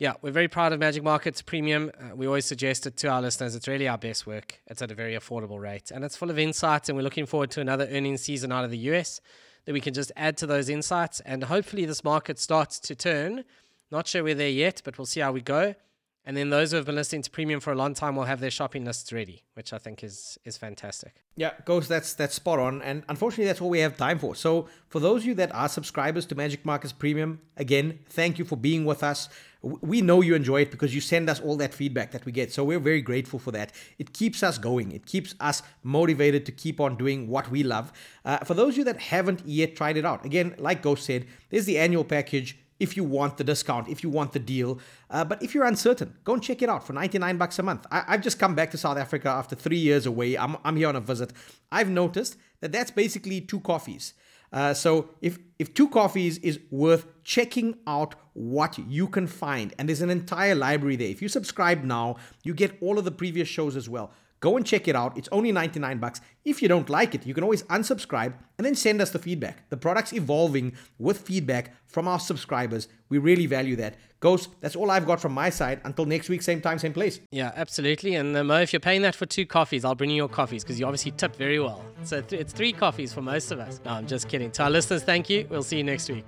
yeah, 0.00 0.14
we're 0.20 0.32
very 0.32 0.48
proud 0.48 0.72
of 0.72 0.80
Magic 0.80 1.04
Markets 1.04 1.42
Premium. 1.42 1.92
Uh, 1.96 2.16
we 2.16 2.26
always 2.26 2.44
suggest 2.44 2.88
it 2.88 2.96
to 2.96 3.06
our 3.06 3.22
listeners. 3.22 3.54
It's 3.54 3.68
really 3.68 3.86
our 3.86 3.96
best 3.96 4.26
work. 4.26 4.60
It's 4.66 4.82
at 4.82 4.90
a 4.90 4.96
very 4.96 5.14
affordable 5.14 5.60
rate 5.60 5.92
and 5.92 6.04
it's 6.04 6.16
full 6.16 6.30
of 6.30 6.40
insights. 6.40 6.88
And 6.88 6.98
we're 6.98 7.04
looking 7.04 7.26
forward 7.26 7.52
to 7.52 7.60
another 7.60 7.86
earnings 7.88 8.22
season 8.22 8.50
out 8.50 8.64
of 8.64 8.72
the 8.72 8.78
US 8.78 9.20
that 9.64 9.74
we 9.74 9.80
can 9.80 9.94
just 9.94 10.10
add 10.16 10.36
to 10.38 10.46
those 10.48 10.68
insights. 10.68 11.20
And 11.20 11.44
hopefully, 11.44 11.84
this 11.84 12.02
market 12.02 12.40
starts 12.40 12.80
to 12.80 12.96
turn. 12.96 13.44
Not 13.92 14.08
sure 14.08 14.24
we're 14.24 14.34
there 14.34 14.48
yet, 14.48 14.82
but 14.84 14.98
we'll 14.98 15.06
see 15.06 15.20
how 15.20 15.30
we 15.30 15.40
go. 15.40 15.76
And 16.26 16.36
then 16.36 16.50
those 16.50 16.70
who 16.70 16.76
have 16.76 16.84
been 16.84 16.96
listening 16.96 17.22
to 17.22 17.30
Premium 17.30 17.60
for 17.60 17.72
a 17.72 17.74
long 17.74 17.94
time 17.94 18.14
will 18.14 18.24
have 18.24 18.40
their 18.40 18.50
shopping 18.50 18.84
lists 18.84 19.10
ready, 19.10 19.42
which 19.54 19.72
I 19.72 19.78
think 19.78 20.04
is 20.04 20.38
is 20.44 20.58
fantastic. 20.58 21.14
Yeah, 21.34 21.52
Ghost, 21.64 21.88
that's 21.88 22.12
that's 22.12 22.34
spot 22.34 22.58
on. 22.58 22.82
And 22.82 23.04
unfortunately, 23.08 23.46
that's 23.46 23.60
all 23.60 23.70
we 23.70 23.80
have 23.80 23.96
time 23.96 24.18
for. 24.18 24.34
So 24.34 24.68
for 24.88 25.00
those 25.00 25.22
of 25.22 25.28
you 25.28 25.34
that 25.36 25.54
are 25.54 25.68
subscribers 25.68 26.26
to 26.26 26.34
Magic 26.34 26.66
Markets 26.66 26.92
Premium, 26.92 27.40
again, 27.56 28.00
thank 28.06 28.38
you 28.38 28.44
for 28.44 28.56
being 28.56 28.84
with 28.84 29.02
us. 29.02 29.30
We 29.62 30.02
know 30.02 30.20
you 30.20 30.34
enjoy 30.34 30.62
it 30.62 30.70
because 30.70 30.94
you 30.94 31.00
send 31.00 31.28
us 31.28 31.40
all 31.40 31.56
that 31.56 31.74
feedback 31.74 32.12
that 32.12 32.24
we 32.24 32.32
get. 32.32 32.52
So 32.52 32.64
we're 32.64 32.78
very 32.78 33.02
grateful 33.02 33.38
for 33.38 33.50
that. 33.52 33.72
It 33.98 34.12
keeps 34.12 34.42
us 34.42 34.56
going. 34.58 34.92
It 34.92 35.06
keeps 35.06 35.34
us 35.40 35.62
motivated 35.82 36.46
to 36.46 36.52
keep 36.52 36.80
on 36.80 36.96
doing 36.96 37.28
what 37.28 37.50
we 37.50 37.62
love. 37.62 37.92
Uh, 38.24 38.38
for 38.38 38.54
those 38.54 38.74
of 38.74 38.78
you 38.78 38.84
that 38.84 38.98
haven't 38.98 39.46
yet 39.46 39.76
tried 39.76 39.96
it 39.96 40.04
out, 40.06 40.24
again, 40.24 40.54
like 40.58 40.82
Ghost 40.82 41.04
said, 41.04 41.26
there's 41.50 41.66
the 41.66 41.78
annual 41.78 42.04
package 42.04 42.56
if 42.80 42.96
you 42.96 43.04
want 43.04 43.36
the 43.36 43.44
discount, 43.44 43.88
if 43.88 44.02
you 44.02 44.10
want 44.10 44.32
the 44.32 44.38
deal. 44.38 44.80
Uh, 45.10 45.24
but 45.24 45.42
if 45.42 45.54
you're 45.54 45.66
uncertain, 45.66 46.16
go 46.24 46.32
and 46.34 46.42
check 46.42 46.62
it 46.62 46.68
out 46.68 46.84
for 46.84 46.92
99 46.94 47.36
bucks 47.36 47.58
a 47.58 47.62
month. 47.62 47.86
I, 47.90 48.02
have 48.08 48.22
just 48.22 48.38
come 48.38 48.54
back 48.54 48.70
to 48.72 48.78
South 48.78 48.98
Africa 48.98 49.28
after 49.28 49.54
three 49.54 49.78
years 49.78 50.06
away. 50.06 50.36
I'm, 50.36 50.56
I'm 50.64 50.76
here 50.76 50.88
on 50.88 50.96
a 50.96 51.00
visit. 51.00 51.32
I've 51.70 51.90
noticed 51.90 52.36
that 52.60 52.72
that's 52.72 52.90
basically 52.90 53.40
two 53.40 53.60
coffees. 53.60 54.14
Uh, 54.52 54.74
so 54.74 55.10
if 55.20 55.38
if 55.60 55.72
two 55.74 55.88
coffees 55.88 56.38
is 56.38 56.58
worth 56.70 57.06
checking 57.22 57.78
out 57.86 58.16
what 58.32 58.78
you 58.78 59.06
can 59.06 59.26
find, 59.26 59.72
and 59.78 59.88
there's 59.88 60.02
an 60.02 60.10
entire 60.10 60.56
library 60.56 60.96
there. 60.96 61.08
If 61.08 61.22
you 61.22 61.28
subscribe 61.28 61.84
now, 61.84 62.16
you 62.42 62.52
get 62.52 62.76
all 62.82 62.98
of 62.98 63.04
the 63.04 63.12
previous 63.12 63.46
shows 63.46 63.76
as 63.76 63.88
well. 63.88 64.12
Go 64.40 64.56
and 64.56 64.64
check 64.64 64.88
it 64.88 64.96
out. 64.96 65.18
It's 65.18 65.28
only 65.32 65.52
99 65.52 65.98
bucks. 65.98 66.22
If 66.46 66.62
you 66.62 66.68
don't 66.68 66.88
like 66.88 67.14
it, 67.14 67.26
you 67.26 67.34
can 67.34 67.44
always 67.44 67.62
unsubscribe 67.64 68.32
and 68.56 68.64
then 68.64 68.74
send 68.74 69.02
us 69.02 69.10
the 69.10 69.18
feedback. 69.18 69.68
The 69.68 69.76
product's 69.76 70.14
evolving 70.14 70.72
with 70.98 71.18
feedback 71.18 71.74
from 71.86 72.08
our 72.08 72.18
subscribers. 72.18 72.88
We 73.10 73.18
really 73.18 73.44
value 73.44 73.76
that. 73.76 73.96
Ghost, 74.20 74.48
that's 74.60 74.76
all 74.76 74.90
I've 74.90 75.06
got 75.06 75.20
from 75.20 75.32
my 75.32 75.50
side. 75.50 75.82
Until 75.84 76.06
next 76.06 76.30
week, 76.30 76.40
same 76.40 76.62
time, 76.62 76.78
same 76.78 76.94
place. 76.94 77.20
Yeah, 77.30 77.52
absolutely. 77.54 78.14
And 78.14 78.34
uh, 78.34 78.42
Mo, 78.42 78.60
if 78.60 78.72
you're 78.72 78.80
paying 78.80 79.02
that 79.02 79.14
for 79.14 79.26
two 79.26 79.44
coffees, 79.44 79.84
I'll 79.84 79.94
bring 79.94 80.10
you 80.10 80.16
your 80.16 80.28
coffees 80.28 80.64
because 80.64 80.80
you 80.80 80.86
obviously 80.86 81.10
tip 81.12 81.36
very 81.36 81.58
well. 81.60 81.84
So 82.04 82.22
th- 82.22 82.40
it's 82.40 82.52
three 82.54 82.72
coffees 82.72 83.12
for 83.12 83.20
most 83.20 83.50
of 83.50 83.58
us. 83.58 83.80
No, 83.84 83.92
I'm 83.92 84.06
just 84.06 84.28
kidding. 84.28 84.50
To 84.52 84.64
our 84.64 84.70
listeners, 84.70 85.02
thank 85.02 85.28
you. 85.28 85.46
We'll 85.50 85.62
see 85.62 85.76
you 85.76 85.84
next 85.84 86.08
week. 86.08 86.24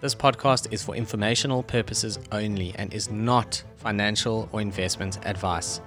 This 0.00 0.16
podcast 0.16 0.72
is 0.72 0.82
for 0.82 0.96
informational 0.96 1.62
purposes 1.62 2.18
only 2.32 2.74
and 2.76 2.92
is 2.92 3.08
not 3.08 3.62
financial 3.76 4.48
or 4.50 4.60
investment 4.60 5.24
advice. 5.24 5.80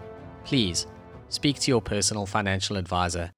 Please 0.45 0.87
speak 1.29 1.59
to 1.59 1.71
your 1.71 1.81
personal 1.81 2.25
financial 2.25 2.77
advisor 2.77 3.31